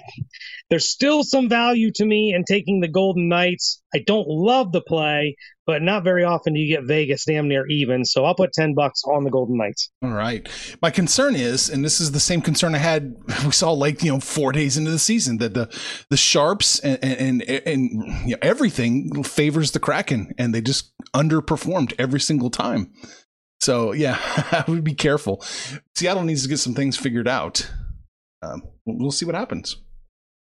there's 0.69 0.91
still 0.91 1.23
some 1.23 1.47
value 1.47 1.91
to 1.95 2.05
me 2.05 2.33
in 2.35 2.43
taking 2.43 2.81
the 2.81 2.89
Golden 2.89 3.29
Knights. 3.29 3.81
I 3.95 3.99
don't 4.05 4.27
love 4.27 4.71
the 4.71 4.81
play, 4.81 5.35
but 5.67 5.81
not 5.81 6.05
very 6.05 6.23
often 6.23 6.53
do 6.53 6.61
you 6.61 6.73
get 6.73 6.85
Vegas 6.85 7.25
damn 7.25 7.49
near 7.49 7.67
even. 7.67 8.05
So 8.05 8.23
I'll 8.23 8.33
put 8.33 8.53
ten 8.53 8.73
bucks 8.73 9.03
on 9.03 9.25
the 9.25 9.29
Golden 9.29 9.57
Knights. 9.57 9.91
All 10.01 10.11
right. 10.11 10.47
My 10.81 10.89
concern 10.89 11.35
is, 11.35 11.69
and 11.69 11.83
this 11.83 11.99
is 11.99 12.13
the 12.13 12.21
same 12.21 12.41
concern 12.41 12.73
I 12.73 12.77
had 12.79 13.15
we 13.45 13.51
saw 13.51 13.71
like 13.71 14.01
you 14.01 14.13
know 14.13 14.21
four 14.21 14.53
days 14.53 14.77
into 14.77 14.89
the 14.89 14.97
season 14.97 15.37
that 15.37 15.53
the 15.53 15.69
the 16.09 16.17
sharps 16.17 16.79
and 16.79 16.97
and 17.03 17.43
and, 17.43 17.61
and 17.67 17.91
you 18.23 18.31
know, 18.31 18.37
everything 18.41 19.23
favors 19.23 19.71
the 19.71 19.79
Kraken, 19.79 20.33
and 20.37 20.55
they 20.55 20.61
just 20.61 20.93
underperformed 21.13 21.93
every 21.99 22.21
single 22.21 22.49
time. 22.49 22.91
So 23.59 23.91
yeah, 23.91 24.17
I 24.51 24.63
would 24.69 24.85
be 24.85 24.95
careful. 24.95 25.43
Seattle 25.95 26.23
needs 26.23 26.43
to 26.43 26.49
get 26.49 26.59
some 26.59 26.73
things 26.73 26.95
figured 26.95 27.27
out. 27.27 27.69
Um, 28.41 28.63
we'll 28.85 28.97
we'll 28.99 29.11
see 29.11 29.25
what 29.25 29.35
happens. 29.35 29.75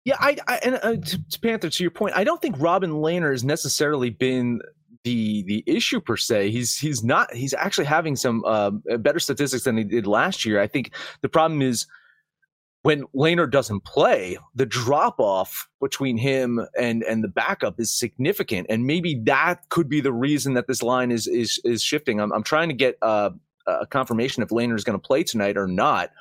Yeah, 0.05 0.17
I, 0.19 0.37
I 0.47 0.59
and 0.63 0.75
uh, 0.75 0.95
to, 0.95 1.29
to 1.29 1.39
Panther, 1.39 1.69
to 1.69 1.83
your 1.83 1.91
point, 1.91 2.15
I 2.15 2.23
don't 2.23 2.41
think 2.41 2.55
Robin 2.59 2.91
Lehner 2.91 3.31
has 3.31 3.43
necessarily 3.43 4.09
been 4.09 4.61
the 5.03 5.43
the 5.43 5.63
issue 5.65 6.01
per 6.01 6.17
se. 6.17 6.51
He's 6.51 6.77
he's 6.77 7.03
not. 7.03 7.33
He's 7.33 7.53
actually 7.53 7.85
having 7.85 8.15
some 8.15 8.43
uh, 8.45 8.71
better 8.99 9.19
statistics 9.19 9.63
than 9.63 9.77
he 9.77 9.83
did 9.83 10.07
last 10.07 10.45
year. 10.45 10.59
I 10.59 10.67
think 10.67 10.91
the 11.21 11.29
problem 11.29 11.61
is 11.61 11.87
when 12.81 13.03
Lehner 13.15 13.49
doesn't 13.49 13.83
play, 13.83 14.37
the 14.55 14.65
drop 14.65 15.19
off 15.19 15.67
between 15.81 16.17
him 16.17 16.65
and 16.77 17.03
and 17.03 17.23
the 17.23 17.27
backup 17.27 17.79
is 17.79 17.91
significant, 17.91 18.67
and 18.69 18.85
maybe 18.85 19.21
that 19.25 19.67
could 19.69 19.89
be 19.89 20.01
the 20.01 20.13
reason 20.13 20.53
that 20.53 20.67
this 20.67 20.81
line 20.81 21.11
is 21.11 21.27
is 21.27 21.59
is 21.63 21.81
shifting. 21.81 22.19
I'm 22.19 22.31
I'm 22.31 22.43
trying 22.43 22.69
to 22.69 22.75
get 22.75 22.97
uh, 23.01 23.31
a 23.67 23.85
confirmation 23.87 24.43
if 24.43 24.49
Lehner 24.49 24.75
is 24.75 24.83
going 24.83 24.99
to 24.99 25.05
play 25.05 25.23
tonight 25.23 25.57
or 25.57 25.67
not. 25.67 26.11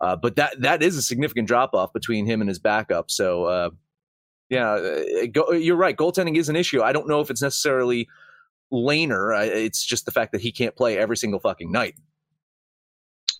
Uh, 0.00 0.14
but 0.16 0.36
that 0.36 0.60
that 0.60 0.82
is 0.82 0.96
a 0.96 1.02
significant 1.02 1.48
drop 1.48 1.74
off 1.74 1.92
between 1.92 2.24
him 2.24 2.40
and 2.40 2.48
his 2.48 2.58
backup. 2.58 3.10
So 3.10 3.44
uh, 3.44 3.70
yeah, 4.48 4.70
uh, 4.72 5.26
go, 5.32 5.52
you're 5.52 5.76
right. 5.76 5.96
Goaltending 5.96 6.36
is 6.36 6.48
an 6.48 6.56
issue. 6.56 6.82
I 6.82 6.92
don't 6.92 7.08
know 7.08 7.20
if 7.20 7.30
it's 7.30 7.42
necessarily 7.42 8.08
Lehner. 8.72 9.46
It's 9.46 9.84
just 9.84 10.04
the 10.04 10.10
fact 10.10 10.32
that 10.32 10.40
he 10.40 10.52
can't 10.52 10.74
play 10.74 10.98
every 10.98 11.16
single 11.16 11.40
fucking 11.40 11.70
night. 11.70 11.94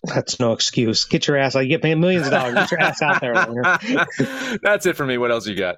That's 0.03 0.39
no 0.39 0.53
excuse. 0.53 1.05
Get 1.05 1.27
your 1.27 1.37
ass 1.37 1.55
out. 1.55 1.59
You 1.61 1.69
get 1.69 1.81
paid 1.81 1.95
millions 1.95 2.25
of 2.25 2.31
dollars. 2.31 2.53
Get 2.53 2.71
your 2.71 2.79
ass 2.79 3.01
out 3.01 3.19
there. 3.21 3.33
That's 4.63 4.85
it 4.85 4.95
for 4.95 5.05
me. 5.05 5.17
What 5.17 5.31
else 5.31 5.45
you 5.45 5.55
got? 5.55 5.77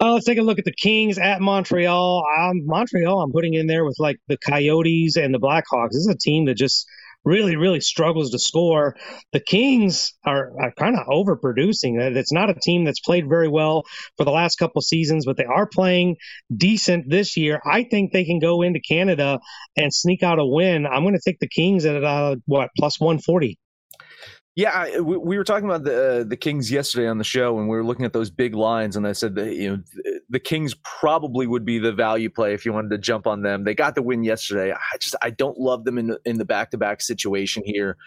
Uh, 0.00 0.12
let's 0.12 0.26
take 0.26 0.38
a 0.38 0.42
look 0.42 0.58
at 0.58 0.64
the 0.64 0.74
Kings 0.74 1.18
at 1.18 1.40
Montreal. 1.40 2.24
Um, 2.38 2.66
Montreal, 2.66 3.20
I'm 3.20 3.32
putting 3.32 3.54
in 3.54 3.66
there 3.66 3.84
with 3.84 3.96
like 3.98 4.18
the 4.28 4.36
Coyotes 4.36 5.16
and 5.16 5.34
the 5.34 5.40
Blackhawks. 5.40 5.90
This 5.90 6.02
is 6.02 6.08
a 6.08 6.18
team 6.18 6.46
that 6.46 6.54
just 6.54 6.86
really, 7.26 7.56
really 7.56 7.80
struggles 7.80 8.30
to 8.30 8.38
score. 8.38 8.96
The 9.32 9.40
Kings 9.40 10.14
are, 10.24 10.52
are 10.58 10.72
kind 10.78 10.96
of 10.96 11.06
overproducing. 11.08 12.00
It's 12.16 12.32
not 12.32 12.48
a 12.48 12.54
team 12.54 12.84
that's 12.84 13.00
played 13.00 13.28
very 13.28 13.48
well 13.48 13.84
for 14.16 14.24
the 14.24 14.30
last 14.30 14.56
couple 14.56 14.80
seasons, 14.80 15.26
but 15.26 15.36
they 15.36 15.44
are 15.44 15.66
playing 15.66 16.16
decent 16.56 17.10
this 17.10 17.36
year. 17.36 17.60
I 17.66 17.82
think 17.82 18.12
they 18.12 18.24
can 18.24 18.38
go 18.38 18.62
into 18.62 18.80
Canada 18.80 19.40
and 19.76 19.92
sneak 19.92 20.22
out 20.22 20.38
a 20.38 20.46
win. 20.46 20.86
I'm 20.86 21.02
going 21.02 21.14
to 21.14 21.20
take 21.22 21.40
the 21.40 21.48
Kings 21.48 21.84
at 21.84 22.02
uh, 22.02 22.36
what 22.46 22.70
plus 22.78 22.98
140. 23.00 23.58
Yeah, 24.56 24.70
I, 24.70 25.00
we, 25.00 25.18
we 25.18 25.36
were 25.36 25.44
talking 25.44 25.66
about 25.66 25.84
the 25.84 26.20
uh, 26.20 26.24
the 26.24 26.36
Kings 26.36 26.72
yesterday 26.72 27.06
on 27.06 27.18
the 27.18 27.24
show, 27.24 27.58
and 27.58 27.68
we 27.68 27.76
were 27.76 27.84
looking 27.84 28.06
at 28.06 28.14
those 28.14 28.30
big 28.30 28.54
lines, 28.54 28.96
and 28.96 29.06
I 29.06 29.12
said 29.12 29.34
that 29.34 29.54
you 29.54 29.68
know 29.68 29.76
th- 29.76 30.22
the 30.30 30.40
Kings 30.40 30.74
probably 30.82 31.46
would 31.46 31.66
be 31.66 31.78
the 31.78 31.92
value 31.92 32.30
play 32.30 32.54
if 32.54 32.64
you 32.64 32.72
wanted 32.72 32.90
to 32.92 32.98
jump 32.98 33.26
on 33.26 33.42
them. 33.42 33.64
They 33.64 33.74
got 33.74 33.94
the 33.94 34.02
win 34.02 34.24
yesterday. 34.24 34.72
I 34.72 34.96
just 34.98 35.14
I 35.20 35.28
don't 35.28 35.58
love 35.58 35.84
them 35.84 35.98
in 35.98 36.06
the, 36.06 36.20
in 36.24 36.38
the 36.38 36.46
back 36.46 36.70
to 36.70 36.78
back 36.78 37.02
situation 37.02 37.64
here. 37.66 37.98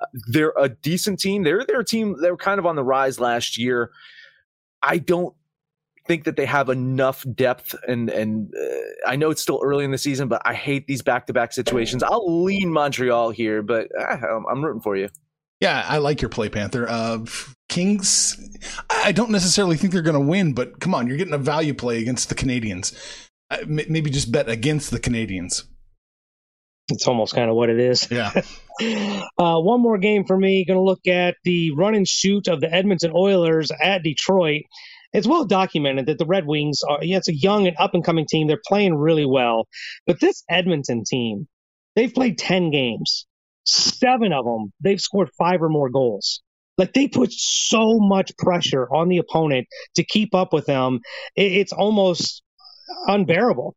Uh, 0.00 0.06
they're 0.28 0.54
a 0.58 0.70
decent 0.70 1.20
team. 1.20 1.42
They're 1.42 1.60
a 1.60 1.84
team. 1.84 2.16
They 2.22 2.30
were 2.30 2.38
kind 2.38 2.58
of 2.58 2.64
on 2.64 2.76
the 2.76 2.84
rise 2.84 3.20
last 3.20 3.58
year. 3.58 3.90
I 4.82 4.96
don't 4.96 5.34
think 6.08 6.24
that 6.24 6.36
they 6.36 6.46
have 6.46 6.70
enough 6.70 7.26
depth 7.34 7.74
and 7.86 8.08
and 8.08 8.54
uh, 8.54 9.06
I 9.06 9.16
know 9.16 9.28
it's 9.28 9.42
still 9.42 9.60
early 9.62 9.84
in 9.84 9.90
the 9.90 9.98
season, 9.98 10.28
but 10.28 10.40
I 10.46 10.54
hate 10.54 10.86
these 10.86 11.02
back 11.02 11.26
to 11.26 11.34
back 11.34 11.52
situations. 11.52 12.02
I'll 12.02 12.42
lean 12.42 12.72
Montreal 12.72 13.32
here, 13.32 13.62
but 13.62 13.88
uh, 14.00 14.16
I'm 14.50 14.64
rooting 14.64 14.80
for 14.80 14.96
you. 14.96 15.10
Yeah, 15.60 15.84
I 15.86 15.98
like 15.98 16.22
your 16.22 16.30
play, 16.30 16.48
Panther. 16.48 16.88
Uh, 16.88 17.26
Kings, 17.68 18.36
I 18.88 19.12
don't 19.12 19.30
necessarily 19.30 19.76
think 19.76 19.92
they're 19.92 20.02
going 20.02 20.14
to 20.14 20.20
win, 20.20 20.54
but 20.54 20.80
come 20.80 20.94
on, 20.94 21.06
you're 21.06 21.18
getting 21.18 21.34
a 21.34 21.38
value 21.38 21.74
play 21.74 22.00
against 22.00 22.30
the 22.30 22.34
Canadiens. 22.34 22.94
Uh, 23.50 23.58
maybe 23.66 24.10
just 24.10 24.32
bet 24.32 24.48
against 24.48 24.90
the 24.90 24.98
Canadiens. 24.98 25.64
It's 26.90 27.06
almost 27.06 27.34
kind 27.34 27.50
of 27.50 27.56
what 27.56 27.68
it 27.68 27.78
is. 27.78 28.10
Yeah. 28.10 28.32
uh, 29.38 29.60
one 29.60 29.80
more 29.80 29.98
game 29.98 30.24
for 30.24 30.36
me. 30.36 30.64
Going 30.64 30.78
to 30.78 30.82
look 30.82 31.06
at 31.06 31.36
the 31.44 31.72
run 31.72 31.94
and 31.94 32.08
shoot 32.08 32.48
of 32.48 32.60
the 32.60 32.72
Edmonton 32.72 33.12
Oilers 33.14 33.70
at 33.70 34.02
Detroit. 34.02 34.62
It's 35.12 35.26
well 35.26 35.44
documented 35.44 36.06
that 36.06 36.18
the 36.18 36.26
Red 36.26 36.46
Wings 36.46 36.80
are, 36.88 36.98
yeah, 37.02 37.18
it's 37.18 37.28
a 37.28 37.34
young 37.34 37.66
and 37.66 37.76
up 37.78 37.94
and 37.94 38.04
coming 38.04 38.26
team. 38.28 38.46
They're 38.46 38.60
playing 38.66 38.94
really 38.94 39.26
well. 39.26 39.66
But 40.06 40.20
this 40.20 40.42
Edmonton 40.48 41.04
team, 41.04 41.48
they've 41.96 42.12
played 42.12 42.38
10 42.38 42.70
games 42.70 43.26
seven 43.70 44.32
of 44.32 44.44
them, 44.44 44.72
they've 44.80 45.00
scored 45.00 45.30
five 45.38 45.62
or 45.62 45.68
more 45.68 45.90
goals. 45.90 46.42
Like 46.78 46.92
they 46.94 47.08
put 47.08 47.30
so 47.32 47.98
much 47.98 48.32
pressure 48.38 48.86
on 48.92 49.08
the 49.08 49.18
opponent 49.18 49.66
to 49.96 50.04
keep 50.04 50.34
up 50.34 50.52
with 50.52 50.66
them. 50.66 51.00
it's 51.36 51.72
almost 51.72 52.42
unbearable. 53.06 53.74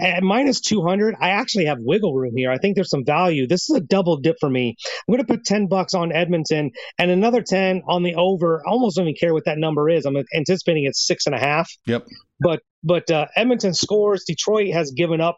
At 0.00 0.22
minus 0.22 0.60
200, 0.60 1.16
I 1.20 1.30
actually 1.30 1.66
have 1.66 1.78
wiggle 1.80 2.14
room 2.14 2.32
here. 2.36 2.50
I 2.50 2.58
think 2.58 2.74
there's 2.74 2.90
some 2.90 3.04
value. 3.04 3.46
This 3.46 3.68
is 3.68 3.76
a 3.76 3.80
double 3.80 4.18
dip 4.18 4.36
for 4.40 4.48
me. 4.48 4.76
I'm 5.08 5.12
going 5.14 5.24
to 5.24 5.32
put 5.32 5.44
10 5.44 5.68
bucks 5.68 5.94
on 5.94 6.12
Edmonton 6.12 6.70
and 6.98 7.10
another 7.10 7.42
10 7.42 7.82
on 7.88 8.02
the 8.02 8.14
over. 8.14 8.62
I 8.66 8.70
almost 8.70 8.96
don't 8.96 9.06
even 9.06 9.16
care 9.18 9.32
what 9.32 9.44
that 9.46 9.58
number 9.58 9.88
is. 9.88 10.04
I'm 10.04 10.16
anticipating 10.34 10.84
it's 10.84 11.06
six 11.06 11.26
and 11.26 11.34
a 11.34 11.40
half. 11.40 11.70
Yep. 11.86 12.06
But 12.40 12.60
but 12.84 13.10
uh, 13.10 13.26
Edmonton 13.36 13.74
scores. 13.74 14.24
Detroit 14.26 14.72
has 14.72 14.92
given 14.92 15.20
up 15.20 15.36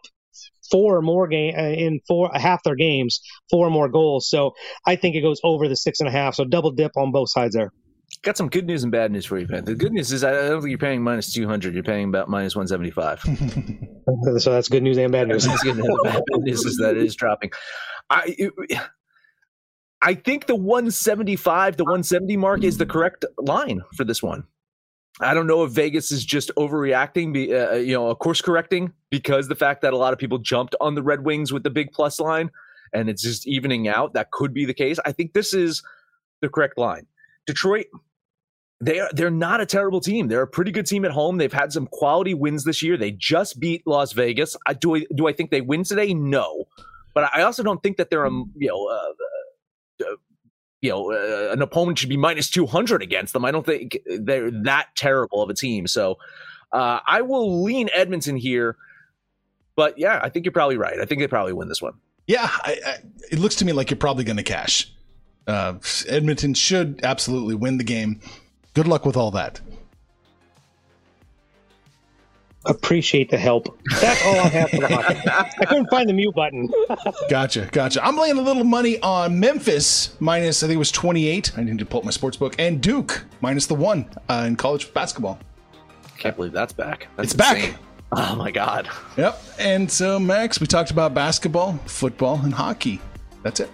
four 0.75 0.97
or 0.97 1.01
more 1.01 1.25
game 1.25 1.55
uh, 1.57 1.61
in 1.61 2.01
four 2.05 2.29
half 2.33 2.61
their 2.63 2.75
games, 2.75 3.21
four 3.49 3.65
or 3.65 3.69
more 3.69 3.87
goals. 3.87 4.29
So 4.29 4.51
I 4.85 4.97
think 4.97 5.15
it 5.15 5.21
goes 5.21 5.39
over 5.41 5.69
the 5.69 5.75
six 5.77 6.01
and 6.01 6.09
a 6.09 6.11
half. 6.11 6.35
So 6.35 6.43
double 6.43 6.71
dip 6.71 6.91
on 6.97 7.13
both 7.13 7.29
sides 7.31 7.55
there. 7.55 7.71
Got 8.23 8.35
some 8.35 8.49
good 8.49 8.65
news 8.65 8.83
and 8.83 8.91
bad 8.91 9.09
news 9.09 9.25
for 9.25 9.39
you, 9.39 9.47
Ben. 9.47 9.63
The 9.63 9.73
good 9.73 9.93
news 9.93 10.11
is 10.11 10.25
I 10.25 10.31
don't 10.31 10.61
think 10.61 10.69
you're 10.69 10.77
paying 10.77 11.01
minus 11.01 11.31
two 11.31 11.47
hundred. 11.47 11.75
You're 11.75 11.83
paying 11.83 12.09
about 12.09 12.27
minus 12.27 12.57
one 12.57 12.67
seventy 12.67 12.91
five. 12.91 13.21
so 14.37 14.51
that's 14.51 14.67
good 14.67 14.83
news 14.83 14.97
and 14.97 15.13
bad 15.13 15.29
news. 15.29 15.45
That's 15.45 15.63
good 15.63 15.77
news. 15.77 15.87
bad 16.03 16.21
news 16.39 16.65
is 16.65 16.77
that 16.77 16.97
it 16.97 17.03
is 17.03 17.15
dropping. 17.15 17.51
I. 18.09 18.35
It, 18.37 18.79
I 20.01 20.13
think 20.13 20.45
the 20.45 20.55
175, 20.55 21.77
the 21.77 21.83
170 21.83 22.37
mark 22.37 22.63
is 22.63 22.77
the 22.77 22.85
correct 22.85 23.25
line 23.39 23.81
for 23.97 24.03
this 24.03 24.21
one. 24.21 24.43
I 25.21 25.33
don't 25.33 25.47
know 25.47 25.63
if 25.63 25.71
Vegas 25.71 26.11
is 26.11 26.25
just 26.25 26.51
overreacting, 26.57 27.51
uh, 27.51 27.73
uh, 27.73 27.75
you 27.75 27.93
know, 27.93 28.13
course 28.15 28.41
correcting 28.41 28.91
because 29.09 29.47
the 29.47 29.55
fact 29.55 29.81
that 29.81 29.93
a 29.93 29.97
lot 29.97 30.11
of 30.11 30.19
people 30.19 30.39
jumped 30.39 30.75
on 30.81 30.95
the 30.95 31.03
Red 31.03 31.23
Wings 31.23 31.53
with 31.53 31.63
the 31.63 31.69
big 31.69 31.91
plus 31.93 32.19
line 32.19 32.51
and 32.93 33.09
it's 33.09 33.21
just 33.21 33.47
evening 33.47 33.87
out. 33.87 34.13
That 34.13 34.31
could 34.31 34.53
be 34.53 34.65
the 34.65 34.73
case. 34.73 34.97
I 35.05 35.11
think 35.11 35.33
this 35.33 35.53
is 35.53 35.83
the 36.41 36.49
correct 36.49 36.77
line. 36.77 37.07
Detroit, 37.45 37.87
they 38.81 38.99
are 38.99 39.09
they're 39.13 39.31
not 39.31 39.61
a 39.61 39.65
terrible 39.65 40.01
team. 40.01 40.27
They're 40.27 40.41
a 40.41 40.47
pretty 40.47 40.71
good 40.71 40.85
team 40.85 41.05
at 41.05 41.11
home. 41.11 41.37
They've 41.37 41.51
had 41.51 41.71
some 41.71 41.87
quality 41.87 42.33
wins 42.33 42.63
this 42.63 42.81
year. 42.81 42.97
They 42.97 43.11
just 43.11 43.59
beat 43.59 43.83
Las 43.85 44.13
Vegas. 44.13 44.55
I 44.67 44.73
do. 44.73 44.95
I, 44.95 45.05
do 45.15 45.27
I 45.27 45.33
think 45.33 45.51
they 45.51 45.61
win 45.61 45.83
today? 45.83 46.13
No, 46.13 46.65
but 47.13 47.29
I 47.33 47.43
also 47.43 47.63
don't 47.63 47.81
think 47.81 47.97
that 47.97 48.09
they're 48.09 48.25
a 48.25 48.31
you 48.31 48.67
know. 48.67 48.87
Uh, 48.87 50.05
uh 50.05 50.15
you 50.85 50.91
know, 50.91 51.11
uh, 51.11 51.51
an 51.51 51.63
opponent 51.63 51.97
should 51.97 52.09
be 52.09 52.17
minus 52.17 52.47
200 52.49 53.01
against 53.01 53.33
them. 53.33 53.43
I 53.43 53.49
don't 53.49 53.65
think 53.65 53.97
they're 54.05 54.51
that 54.51 54.89
terrible 54.95 55.41
of 55.41 55.49
a 55.49 55.55
team. 55.55 55.87
So 55.87 56.19
uh, 56.71 56.99
I 57.07 57.21
will 57.21 57.63
lean 57.63 57.89
Edmonton 57.91 58.37
here. 58.37 58.77
But 59.75 59.97
yeah, 59.97 60.19
I 60.21 60.29
think 60.29 60.45
you're 60.45 60.53
probably 60.53 60.77
right. 60.77 60.99
I 60.99 61.05
think 61.05 61.21
they 61.21 61.27
probably 61.27 61.53
win 61.53 61.67
this 61.69 61.81
one. 61.81 61.93
Yeah, 62.27 62.47
I, 62.51 62.79
I, 62.85 62.97
it 63.31 63.39
looks 63.39 63.55
to 63.55 63.65
me 63.65 63.73
like 63.73 63.89
you're 63.89 63.97
probably 63.97 64.23
going 64.23 64.37
to 64.37 64.43
cash. 64.43 64.91
Uh, 65.47 65.75
Edmonton 66.07 66.53
should 66.53 66.99
absolutely 67.03 67.55
win 67.55 67.77
the 67.77 67.83
game. 67.83 68.19
Good 68.75 68.87
luck 68.87 69.05
with 69.05 69.17
all 69.17 69.31
that 69.31 69.59
appreciate 72.65 73.29
the 73.29 73.37
help. 73.37 73.77
That's 74.01 74.25
all 74.25 74.35
I 74.35 74.47
have 74.47 74.69
for 74.69 74.77
the 74.77 74.87
hockey. 74.87 75.19
I 75.59 75.65
couldn't 75.65 75.89
find 75.89 76.09
the 76.09 76.13
mute 76.13 76.35
button. 76.35 76.69
gotcha, 77.29 77.69
gotcha. 77.71 78.05
I'm 78.05 78.17
laying 78.17 78.37
a 78.37 78.41
little 78.41 78.63
money 78.63 78.99
on 79.01 79.39
Memphis 79.39 80.15
minus 80.19 80.63
I 80.63 80.67
think 80.67 80.75
it 80.75 80.79
was 80.79 80.91
28. 80.91 81.57
I 81.57 81.63
need 81.63 81.79
to 81.79 81.85
pull 81.85 81.99
up 81.99 82.05
my 82.05 82.11
sports 82.11 82.37
book 82.37 82.55
and 82.59 82.81
Duke 82.81 83.25
minus 83.41 83.65
the 83.67 83.75
one 83.75 84.09
uh, 84.29 84.45
in 84.47 84.55
college 84.55 84.93
basketball. 84.93 85.39
Can't 86.17 86.35
believe 86.35 86.51
that's 86.51 86.73
back. 86.73 87.07
That's 87.15 87.33
it's 87.33 87.41
insane. 87.41 87.71
back. 87.71 87.81
Oh 88.11 88.35
my 88.35 88.51
god. 88.51 88.89
Yep. 89.17 89.41
And 89.59 89.91
so 89.91 90.19
Max, 90.19 90.59
we 90.61 90.67
talked 90.67 90.91
about 90.91 91.13
basketball, 91.13 91.73
football, 91.85 92.39
and 92.43 92.53
hockey. 92.53 93.01
That's 93.43 93.59
it. 93.59 93.69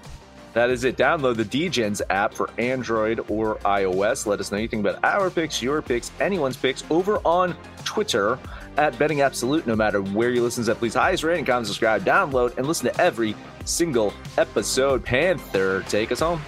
That 0.54 0.70
is 0.70 0.84
it. 0.84 0.98
Download 0.98 1.38
the 1.38 1.46
Degens 1.46 2.02
app 2.10 2.34
for 2.34 2.50
Android 2.58 3.20
or 3.30 3.56
iOS. 3.60 4.26
Let 4.26 4.40
us 4.42 4.52
know 4.52 4.58
anything 4.58 4.82
about 4.82 5.02
our 5.04 5.30
picks, 5.30 5.62
your 5.62 5.82
picks, 5.82 6.12
anyone's 6.20 6.58
picks 6.58 6.84
over 6.90 7.20
on 7.20 7.56
Twitter 7.86 8.38
at 8.78 8.98
Betting 8.98 9.22
Absolute. 9.22 9.68
No 9.68 9.76
matter 9.76 10.02
where 10.02 10.30
you 10.30 10.44
listen 10.44 10.64
to, 10.66 10.76
please 10.76 10.94
highest 10.94 11.24
rating, 11.24 11.46
comment, 11.46 11.68
subscribe, 11.68 12.04
download, 12.04 12.58
and 12.58 12.68
listen 12.68 12.92
to 12.92 13.02
every 13.02 13.36
single 13.66 14.14
episode. 14.38 15.04
Panther, 15.04 15.84
take 15.88 16.12
us 16.12 16.20
home. 16.20 16.42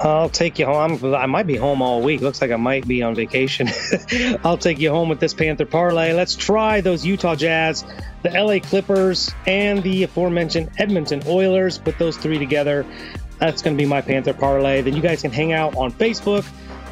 I'll 0.00 0.28
take 0.28 0.58
you 0.58 0.66
home. 0.66 1.14
i 1.14 1.26
might 1.26 1.46
be 1.46 1.56
home 1.56 1.82
all 1.82 2.00
week. 2.00 2.20
Looks 2.20 2.40
like 2.40 2.50
I 2.50 2.56
might 2.56 2.86
be 2.86 3.02
on 3.02 3.14
vacation. 3.14 3.68
I'll 4.44 4.58
take 4.58 4.78
you 4.78 4.90
home 4.90 5.08
with 5.08 5.20
this 5.20 5.34
Panther 5.34 5.66
parlay. 5.66 6.12
Let's 6.12 6.36
try 6.36 6.80
those 6.80 7.04
Utah 7.04 7.34
Jazz, 7.34 7.84
the 8.22 8.30
LA 8.30 8.60
Clippers, 8.60 9.32
and 9.46 9.82
the 9.82 10.04
aforementioned 10.04 10.70
Edmonton 10.78 11.22
Oilers. 11.26 11.78
Put 11.78 11.98
those 11.98 12.16
three 12.16 12.38
together. 12.38 12.86
That's 13.38 13.62
going 13.62 13.76
to 13.76 13.82
be 13.82 13.88
my 13.88 14.00
Panther 14.00 14.32
parlay. 14.32 14.82
Then 14.82 14.94
you 14.94 15.02
guys 15.02 15.22
can 15.22 15.32
hang 15.32 15.52
out 15.52 15.76
on 15.76 15.92
Facebook 15.92 16.46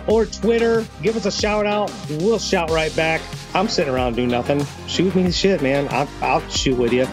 or 0.06 0.26
Twitter. 0.26 0.84
Give 1.02 1.16
us 1.16 1.26
a 1.26 1.32
shout 1.32 1.66
out. 1.66 1.92
We'll 2.08 2.38
shout 2.38 2.70
right 2.70 2.94
back. 2.96 3.20
I'm 3.56 3.68
sitting 3.68 3.94
around 3.94 4.16
doing 4.16 4.28
nothing. 4.28 4.66
Shoot 4.86 5.14
me 5.14 5.22
the 5.22 5.32
shit, 5.32 5.62
man. 5.62 5.88
I'll, 5.90 6.08
I'll 6.20 6.46
shoot 6.50 6.76
with 6.76 6.92
you. 6.92 7.06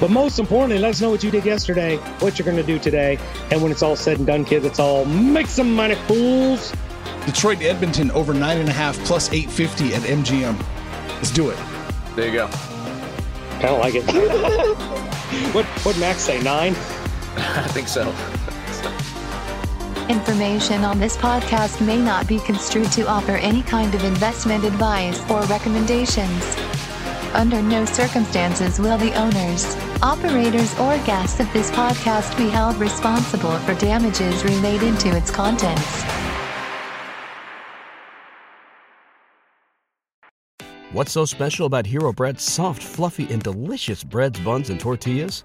But 0.00 0.10
most 0.10 0.38
importantly, 0.38 0.78
let 0.78 0.92
us 0.92 1.00
know 1.02 1.10
what 1.10 1.22
you 1.22 1.30
did 1.30 1.44
yesterday, 1.44 1.98
what 2.20 2.38
you're 2.38 2.46
going 2.46 2.56
to 2.56 2.62
do 2.62 2.78
today. 2.78 3.18
And 3.50 3.62
when 3.62 3.70
it's 3.70 3.82
all 3.82 3.96
said 3.96 4.16
and 4.16 4.26
done, 4.26 4.46
kids, 4.46 4.64
it's 4.64 4.78
all 4.78 5.04
make 5.04 5.46
some 5.46 5.74
money, 5.74 5.96
fools. 6.06 6.72
Detroit 7.26 7.60
Edmonton 7.60 8.10
over 8.12 8.32
nine 8.32 8.56
and 8.56 8.68
a 8.70 8.72
half 8.72 8.96
plus 9.04 9.30
850 9.30 9.94
at 9.94 10.00
MGM. 10.00 10.58
Let's 11.16 11.30
do 11.30 11.50
it. 11.50 11.58
There 12.16 12.28
you 12.28 12.32
go. 12.32 12.46
I 12.46 13.62
don't 13.62 13.80
like 13.80 13.94
it. 13.94 14.04
what 15.54 15.66
what 15.84 15.98
Max 15.98 16.20
say? 16.22 16.40
Nine? 16.42 16.72
I 17.36 17.68
think 17.68 17.88
so. 17.88 18.10
Information 20.10 20.82
on 20.82 20.98
this 20.98 21.16
podcast 21.16 21.80
may 21.86 21.96
not 21.96 22.26
be 22.26 22.40
construed 22.40 22.90
to 22.90 23.06
offer 23.06 23.36
any 23.36 23.62
kind 23.62 23.94
of 23.94 24.02
investment 24.02 24.64
advice 24.64 25.20
or 25.30 25.42
recommendations. 25.42 26.56
Under 27.32 27.62
no 27.62 27.84
circumstances 27.84 28.80
will 28.80 28.98
the 28.98 29.14
owners, 29.14 29.76
operators, 30.02 30.76
or 30.80 30.98
guests 31.06 31.38
of 31.38 31.46
this 31.52 31.70
podcast 31.70 32.36
be 32.36 32.48
held 32.48 32.74
responsible 32.78 33.56
for 33.60 33.74
damages 33.74 34.42
related 34.42 34.98
to 34.98 35.16
its 35.16 35.30
contents. 35.30 36.02
What's 40.90 41.12
so 41.12 41.24
special 41.24 41.66
about 41.66 41.86
Hero 41.86 42.12
Bread's 42.12 42.42
soft, 42.42 42.82
fluffy, 42.82 43.32
and 43.32 43.40
delicious 43.40 44.02
breads, 44.02 44.40
buns, 44.40 44.70
and 44.70 44.80
tortillas? 44.80 45.44